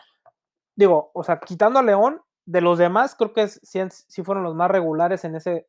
Digo, 0.76 1.10
o 1.14 1.24
sea, 1.24 1.40
quitando 1.40 1.78
a 1.78 1.82
León, 1.82 2.20
de 2.44 2.60
los 2.60 2.78
demás, 2.78 3.14
creo 3.14 3.32
que 3.32 3.48
sí, 3.48 3.80
sí 3.90 4.22
fueron 4.22 4.44
los 4.44 4.54
más 4.54 4.70
regulares 4.70 5.24
en 5.24 5.36
ese, 5.36 5.66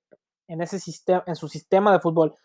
en 0.47 0.61
ese 0.61 0.79
sistema, 0.79 1.23
en 1.27 1.35
su 1.35 1.47
sistema 1.47 1.93
de 1.93 1.99
fútbol. 1.99 2.35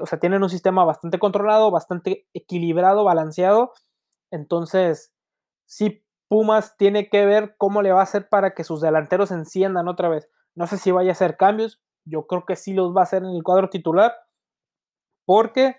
O 0.00 0.06
sea, 0.06 0.18
tienen 0.20 0.42
un 0.42 0.50
sistema 0.50 0.84
bastante 0.84 1.18
controlado, 1.18 1.70
bastante 1.70 2.26
equilibrado, 2.34 3.04
balanceado. 3.04 3.72
Entonces, 4.30 5.12
sí, 5.66 6.04
Pumas 6.28 6.76
tiene 6.76 7.08
que 7.08 7.26
ver 7.26 7.56
cómo 7.58 7.82
le 7.82 7.92
va 7.92 8.00
a 8.00 8.04
hacer 8.04 8.28
para 8.28 8.54
que 8.54 8.64
sus 8.64 8.80
delanteros 8.80 9.32
enciendan 9.32 9.88
otra 9.88 10.08
vez. 10.08 10.28
No 10.54 10.66
sé 10.66 10.78
si 10.78 10.92
vaya 10.92 11.10
a 11.10 11.12
hacer 11.12 11.36
cambios. 11.36 11.80
Yo 12.04 12.26
creo 12.26 12.44
que 12.44 12.56
sí 12.56 12.74
los 12.74 12.94
va 12.94 13.00
a 13.00 13.04
hacer 13.04 13.22
en 13.22 13.30
el 13.30 13.42
cuadro 13.42 13.70
titular. 13.70 14.14
Porque 15.24 15.76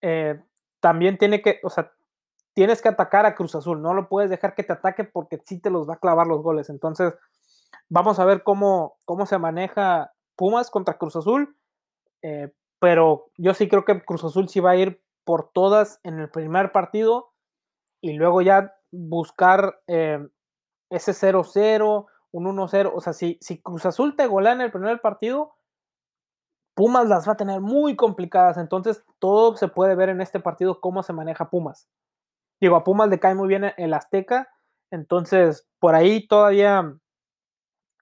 eh, 0.00 0.40
también 0.80 1.18
tiene 1.18 1.42
que, 1.42 1.60
o 1.62 1.70
sea, 1.70 1.92
tienes 2.54 2.82
que 2.82 2.88
atacar 2.88 3.26
a 3.26 3.34
Cruz 3.34 3.54
Azul. 3.54 3.82
No 3.82 3.94
lo 3.94 4.08
puedes 4.08 4.30
dejar 4.30 4.54
que 4.54 4.64
te 4.64 4.72
ataque 4.72 5.04
porque 5.04 5.40
sí 5.44 5.60
te 5.60 5.70
los 5.70 5.88
va 5.88 5.94
a 5.94 6.00
clavar 6.00 6.26
los 6.26 6.42
goles. 6.42 6.70
Entonces, 6.70 7.14
vamos 7.88 8.18
a 8.18 8.24
ver 8.24 8.42
cómo, 8.42 8.98
cómo 9.04 9.26
se 9.26 9.38
maneja 9.38 10.12
Pumas 10.36 10.70
contra 10.70 10.98
Cruz 10.98 11.16
Azul, 11.16 11.56
eh, 12.22 12.52
pero 12.78 13.30
yo 13.36 13.54
sí 13.54 13.68
creo 13.68 13.84
que 13.84 14.04
Cruz 14.04 14.24
Azul 14.24 14.48
sí 14.48 14.60
va 14.60 14.70
a 14.70 14.76
ir 14.76 15.02
por 15.24 15.50
todas 15.52 16.00
en 16.04 16.18
el 16.18 16.30
primer 16.30 16.72
partido 16.72 17.32
y 18.00 18.12
luego 18.12 18.40
ya 18.40 18.74
buscar 18.90 19.80
eh, 19.88 20.26
ese 20.90 21.12
0-0, 21.12 22.06
un 22.30 22.44
1-0. 22.44 22.92
O 22.94 23.00
sea, 23.00 23.12
si, 23.12 23.38
si 23.40 23.60
Cruz 23.60 23.84
Azul 23.84 24.16
te 24.16 24.26
golea 24.26 24.52
en 24.52 24.60
el 24.60 24.70
primer 24.70 25.00
partido, 25.00 25.57
Pumas 26.78 27.08
las 27.08 27.26
va 27.28 27.32
a 27.32 27.36
tener 27.36 27.60
muy 27.60 27.96
complicadas. 27.96 28.56
Entonces, 28.56 29.04
todo 29.18 29.56
se 29.56 29.66
puede 29.66 29.96
ver 29.96 30.10
en 30.10 30.20
este 30.20 30.38
partido 30.38 30.80
cómo 30.80 31.02
se 31.02 31.12
maneja 31.12 31.50
Pumas. 31.50 31.88
Digo, 32.60 32.76
a 32.76 32.84
Pumas 32.84 33.08
le 33.08 33.18
cae 33.18 33.34
muy 33.34 33.48
bien 33.48 33.72
el 33.76 33.94
Azteca. 33.94 34.48
Entonces, 34.92 35.66
por 35.80 35.96
ahí 35.96 36.28
todavía 36.28 36.94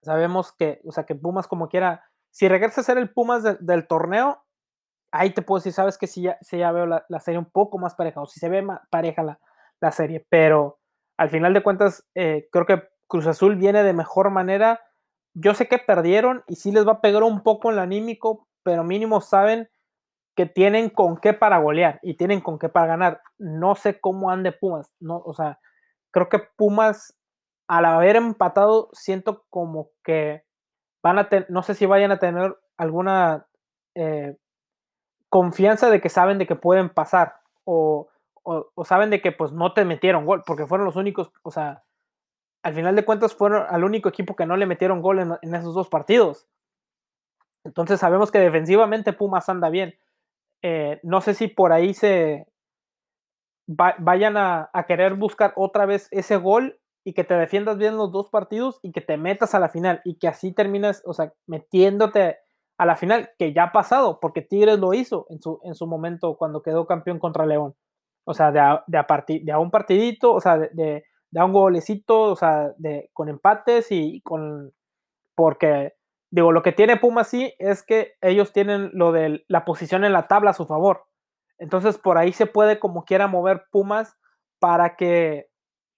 sabemos 0.02 0.52
que, 0.52 0.82
o 0.84 0.92
sea, 0.92 1.04
que 1.04 1.14
Pumas 1.14 1.46
como 1.46 1.70
quiera 1.70 2.04
si 2.30 2.48
regresa 2.48 2.82
a 2.82 2.84
ser 2.84 2.98
el 2.98 3.08
Pumas 3.08 3.42
del 3.60 3.86
torneo, 3.86 4.44
ahí 5.10 5.30
te 5.30 5.40
puedo 5.40 5.58
decir, 5.58 5.72
sabes 5.72 5.96
que 5.96 6.06
si 6.06 6.20
ya, 6.20 6.38
ya 6.42 6.70
veo 6.70 6.84
la, 6.84 7.20
serie 7.20 7.38
un 7.38 7.50
poco 7.50 7.78
más 7.78 7.94
pareja, 7.94 8.20
o 8.20 8.26
si 8.26 8.40
se 8.40 8.50
ve 8.50 8.60
más 8.60 8.82
pareja 8.90 9.38
la, 9.80 9.90
serie, 9.90 10.26
pero 10.28 10.78
al 11.16 11.30
final 11.30 11.54
de 11.54 11.62
cuentas, 11.62 12.06
eh, 12.14 12.46
creo 12.52 12.66
que 12.66 12.82
Cruz 13.06 13.26
Azul 13.26 13.56
viene 13.56 13.82
de 13.82 13.94
mejor 13.94 14.28
manera. 14.28 14.82
Yo 15.32 15.54
sé 15.54 15.66
que 15.66 15.78
perdieron 15.78 16.44
y 16.46 16.56
sí 16.56 16.72
les 16.72 16.86
va 16.86 16.92
a 16.92 17.00
pegar 17.00 17.22
un 17.22 17.42
poco 17.42 17.70
en 17.70 17.76
el 17.76 17.80
anímico, 17.82 18.45
pero 18.66 18.82
mínimo 18.82 19.20
saben 19.20 19.68
que 20.34 20.44
tienen 20.44 20.90
con 20.90 21.18
qué 21.18 21.32
para 21.32 21.58
golear 21.58 22.00
y 22.02 22.14
tienen 22.14 22.40
con 22.40 22.58
qué 22.58 22.68
para 22.68 22.88
ganar. 22.88 23.22
No 23.38 23.76
sé 23.76 24.00
cómo 24.00 24.28
ande 24.28 24.50
Pumas, 24.50 24.92
no, 24.98 25.22
o 25.24 25.32
sea, 25.32 25.60
creo 26.10 26.28
que 26.28 26.40
Pumas 26.56 27.16
al 27.68 27.84
haber 27.84 28.16
empatado 28.16 28.88
siento 28.92 29.44
como 29.50 29.90
que 30.02 30.42
van 31.00 31.20
a 31.20 31.28
no 31.48 31.62
sé 31.62 31.76
si 31.76 31.86
vayan 31.86 32.10
a 32.10 32.18
tener 32.18 32.56
alguna 32.76 33.46
eh, 33.94 34.36
confianza 35.28 35.88
de 35.88 36.00
que 36.00 36.08
saben 36.08 36.38
de 36.38 36.48
que 36.48 36.56
pueden 36.56 36.90
pasar 36.90 37.36
o, 37.62 38.08
saben 38.84 39.10
de 39.10 39.20
que 39.20 39.30
pues 39.30 39.52
no 39.52 39.74
te 39.74 39.84
metieron 39.84 40.26
gol, 40.26 40.42
porque 40.44 40.66
fueron 40.66 40.86
los 40.86 40.96
únicos, 40.96 41.30
o 41.42 41.52
sea, 41.52 41.84
al 42.64 42.74
final 42.74 42.96
de 42.96 43.04
cuentas 43.04 43.32
fueron 43.32 43.64
al 43.68 43.84
único 43.84 44.08
equipo 44.08 44.34
que 44.34 44.44
no 44.44 44.56
le 44.56 44.66
metieron 44.66 45.02
gol 45.02 45.38
en, 45.40 45.54
esos 45.54 45.72
dos 45.72 45.88
partidos. 45.88 46.48
Entonces 47.66 48.00
sabemos 48.00 48.30
que 48.30 48.38
defensivamente 48.38 49.12
Pumas 49.12 49.48
anda 49.48 49.68
bien. 49.68 49.94
Eh, 50.62 51.00
no 51.02 51.20
sé 51.20 51.34
si 51.34 51.48
por 51.48 51.72
ahí 51.72 51.92
se 51.94 52.46
vayan 53.66 54.36
a, 54.36 54.70
querer 54.86 55.14
buscar 55.14 55.52
otra 55.56 55.86
vez 55.86 56.08
ese 56.12 56.36
gol 56.36 56.78
y 57.04 57.14
que 57.14 57.24
te 57.24 57.34
defiendas 57.34 57.78
bien 57.78 57.96
los 57.96 58.12
dos 58.12 58.28
partidos 58.30 58.78
y 58.82 58.92
que 58.92 59.00
te 59.00 59.16
metas 59.16 59.54
a 59.54 59.58
la 59.58 59.68
final 59.68 60.00
y 60.04 60.18
que 60.18 60.28
así 60.28 60.52
termines, 60.52 61.02
o 61.04 61.12
sea, 61.12 61.32
metiéndote 61.46 62.38
a 62.78 62.86
la 62.86 62.96
final, 62.96 63.30
que 63.38 63.52
ya 63.52 63.64
ha 63.64 63.72
pasado, 63.72 64.20
porque 64.20 64.42
Tigres 64.42 64.78
lo 64.78 64.92
hizo 64.92 65.26
en 65.30 65.40
su, 65.40 65.60
en 65.64 65.74
su 65.74 65.86
momento 65.86 66.36
cuando 66.36 66.62
quedó 66.62 66.86
campeón 66.86 67.18
contra 67.18 67.46
León. 67.46 67.74
O 68.24 68.34
sea, 68.34 68.52
de 68.52 68.60
a, 68.60 68.84
de 68.86 68.98
a, 68.98 69.06
de 69.26 69.52
a 69.52 69.58
un 69.58 69.70
partidito, 69.70 70.34
o 70.34 70.40
sea, 70.40 70.58
de, 70.58 71.04
de, 71.30 71.40
a 71.40 71.44
un 71.44 71.52
golecito, 71.52 72.22
o 72.22 72.36
sea, 72.36 72.72
de, 72.76 73.10
con 73.12 73.28
empates 73.28 73.90
y, 73.90 74.20
con... 74.22 74.72
Porque, 75.34 75.94
digo, 76.30 76.52
lo 76.52 76.62
que 76.62 76.72
tiene 76.72 76.96
Puma 76.96 77.24
sí 77.24 77.54
es 77.58 77.82
que 77.82 78.14
ellos 78.20 78.52
tienen 78.52 78.90
lo 78.92 79.12
de 79.12 79.44
la 79.48 79.64
posición 79.64 80.04
en 80.04 80.12
la 80.12 80.28
tabla 80.28 80.50
a 80.50 80.54
su 80.54 80.66
favor. 80.66 81.04
Entonces, 81.58 81.98
por 81.98 82.18
ahí 82.18 82.32
se 82.32 82.46
puede 82.46 82.78
como 82.78 83.04
quiera 83.04 83.26
mover 83.26 83.64
Pumas 83.70 84.16
para 84.58 84.96
que 84.96 85.48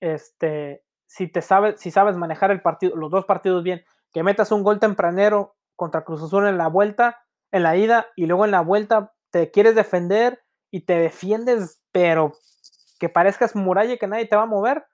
este, 0.01 0.85
si 1.07 1.27
te 1.27 1.43
sabes, 1.43 1.81
si 1.81 1.91
sabes 1.91 2.17
manejar 2.17 2.51
el 2.51 2.63
partido, 2.63 2.97
los 2.97 3.11
dos 3.11 3.25
partidos 3.25 3.63
bien, 3.63 3.85
que 4.13 4.23
metas 4.23 4.53
un 4.53 4.63
gol 4.63 4.79
tempranero 4.79 5.57
contra 5.77 6.05
Cruz 6.05 6.23
Azul 6.23 6.47
en 6.47 6.59
la 6.59 6.69
vuelta, 6.69 7.19
en 7.51 7.63
la 7.63 7.77
ida, 7.77 8.07
y 8.17 8.27
luego 8.27 8.45
en 8.45 8.51
la 8.51 8.61
vuelta 8.61 9.13
te 9.31 9.51
quieres 9.51 9.75
defender 9.75 10.43
y 10.71 10.83
te 10.83 10.95
defiendes, 10.95 11.83
pero 11.93 12.33
que 12.99 13.09
parezcas 13.09 13.57
muralla 13.57 13.97
que 13.97 14.07
nadie 14.07 14.27
te 14.27 14.37
va 14.37 14.43
a 14.43 14.47
mover, 14.47 14.85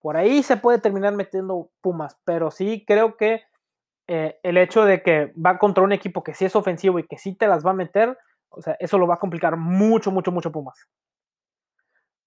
por 0.00 0.16
ahí 0.16 0.42
se 0.42 0.56
puede 0.56 0.78
terminar 0.78 1.14
metiendo 1.14 1.70
Pumas, 1.80 2.18
pero 2.24 2.50
sí 2.50 2.84
creo 2.86 3.16
que 3.16 3.42
eh, 4.06 4.38
el 4.42 4.56
hecho 4.56 4.84
de 4.84 5.02
que 5.02 5.32
va 5.34 5.58
contra 5.58 5.84
un 5.84 5.92
equipo 5.92 6.22
que 6.22 6.34
sí 6.34 6.44
es 6.44 6.56
ofensivo 6.56 6.98
y 6.98 7.06
que 7.06 7.18
sí 7.18 7.34
te 7.34 7.46
las 7.46 7.64
va 7.64 7.70
a 7.70 7.74
meter, 7.74 8.16
o 8.48 8.62
sea, 8.62 8.76
eso 8.80 8.98
lo 8.98 9.06
va 9.06 9.14
a 9.14 9.18
complicar 9.18 9.56
mucho, 9.56 10.10
mucho, 10.10 10.32
mucho 10.32 10.50
Pumas. 10.50 10.86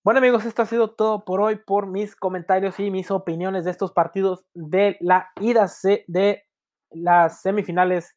Bueno 0.03 0.17
amigos, 0.17 0.43
esto 0.43 0.61
ha 0.61 0.65
sido 0.65 0.91
todo 0.91 1.23
por 1.23 1.39
hoy, 1.39 1.55
por 1.55 1.87
mis 1.87 2.15
comentarios 2.15 2.77
y 2.79 2.91
mis 2.91 3.09
opiniones 3.09 3.63
de 3.63 3.71
estos 3.71 3.93
partidos 3.93 4.45
de 4.53 4.97
la 4.99 5.29
ida 5.39 5.69
de 6.07 6.43
las 6.91 7.41
semifinales 7.41 8.15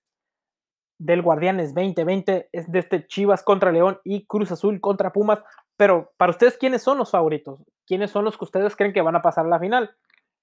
del 0.98 1.22
Guardianes 1.22 1.74
2020, 1.74 2.48
es 2.52 2.70
de 2.70 2.78
este 2.78 3.06
Chivas 3.06 3.42
contra 3.42 3.70
León 3.70 4.00
y 4.02 4.26
Cruz 4.26 4.50
Azul 4.50 4.80
contra 4.80 5.12
Pumas. 5.12 5.44
Pero 5.76 6.12
para 6.16 6.30
ustedes, 6.30 6.56
¿quiénes 6.56 6.82
son 6.82 6.98
los 6.98 7.10
favoritos? 7.10 7.60
¿Quiénes 7.86 8.10
son 8.10 8.24
los 8.24 8.36
que 8.36 8.44
ustedes 8.44 8.74
creen 8.74 8.92
que 8.92 9.02
van 9.02 9.16
a 9.16 9.22
pasar 9.22 9.46
a 9.46 9.48
la 9.48 9.60
final? 9.60 9.94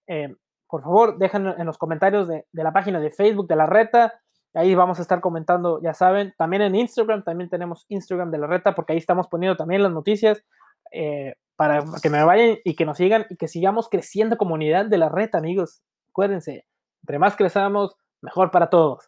Eh, 0.07 0.33
por 0.73 0.81
favor, 0.81 1.19
déjenlo 1.19 1.55
en 1.55 1.67
los 1.67 1.77
comentarios 1.77 2.27
de, 2.27 2.47
la 2.51 2.73
página 2.73 2.99
de 2.99 3.11
Facebook 3.11 3.47
de 3.47 3.55
la 3.55 3.67
Reta. 3.67 4.19
Ahí 4.55 4.73
vamos 4.73 4.97
a 4.97 5.03
estar 5.03 5.21
comentando, 5.21 5.79
ya 5.83 5.93
saben. 5.93 6.33
También 6.35 6.63
en 6.63 6.73
Instagram, 6.73 7.23
también 7.23 7.47
tenemos 7.47 7.85
Instagram 7.89 8.31
de 8.31 8.39
la 8.39 8.47
Reta, 8.47 8.73
porque 8.73 8.93
ahí 8.93 8.97
estamos 8.97 9.27
poniendo 9.27 9.55
también 9.55 9.83
las 9.83 9.91
noticias. 9.91 10.43
Eh, 10.91 11.35
para 11.55 11.83
que 12.01 12.09
me 12.09 12.23
vayan 12.23 12.57
y 12.63 12.75
que 12.75 12.87
nos 12.87 12.97
sigan 12.97 13.27
y 13.29 13.37
que 13.37 13.47
sigamos 13.47 13.87
creciendo 13.87 14.35
comunidad 14.35 14.87
de 14.87 14.97
la 14.97 15.09
red, 15.09 15.29
amigos. 15.33 15.83
Acuérdense, 16.09 16.65
entre 17.03 17.19
más 17.19 17.35
crezamos, 17.35 17.95
mejor 18.23 18.49
para 18.49 18.71
todos. 18.71 19.07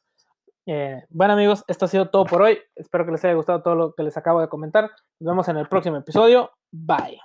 Eh, 0.68 1.04
bueno, 1.10 1.34
amigos, 1.34 1.64
esto 1.68 1.86
ha 1.86 1.88
sido 1.88 2.12
todo 2.12 2.26
por 2.26 2.44
hoy. 2.44 2.60
Espero 2.76 3.08
que 3.08 3.12
les 3.14 3.26
haya 3.26 3.34
gustado 3.34 3.64
todo 3.64 3.74
lo 3.74 3.94
que 3.96 4.04
les 4.04 4.16
acabo 4.18 4.40
de 4.40 4.50
comentar. 4.50 4.92
Nos 5.20 5.32
vemos 5.32 5.48
en 5.48 5.58
el 5.58 5.68
próximo 5.68 5.98
episodio. 5.98 6.52
Bye. 6.72 7.20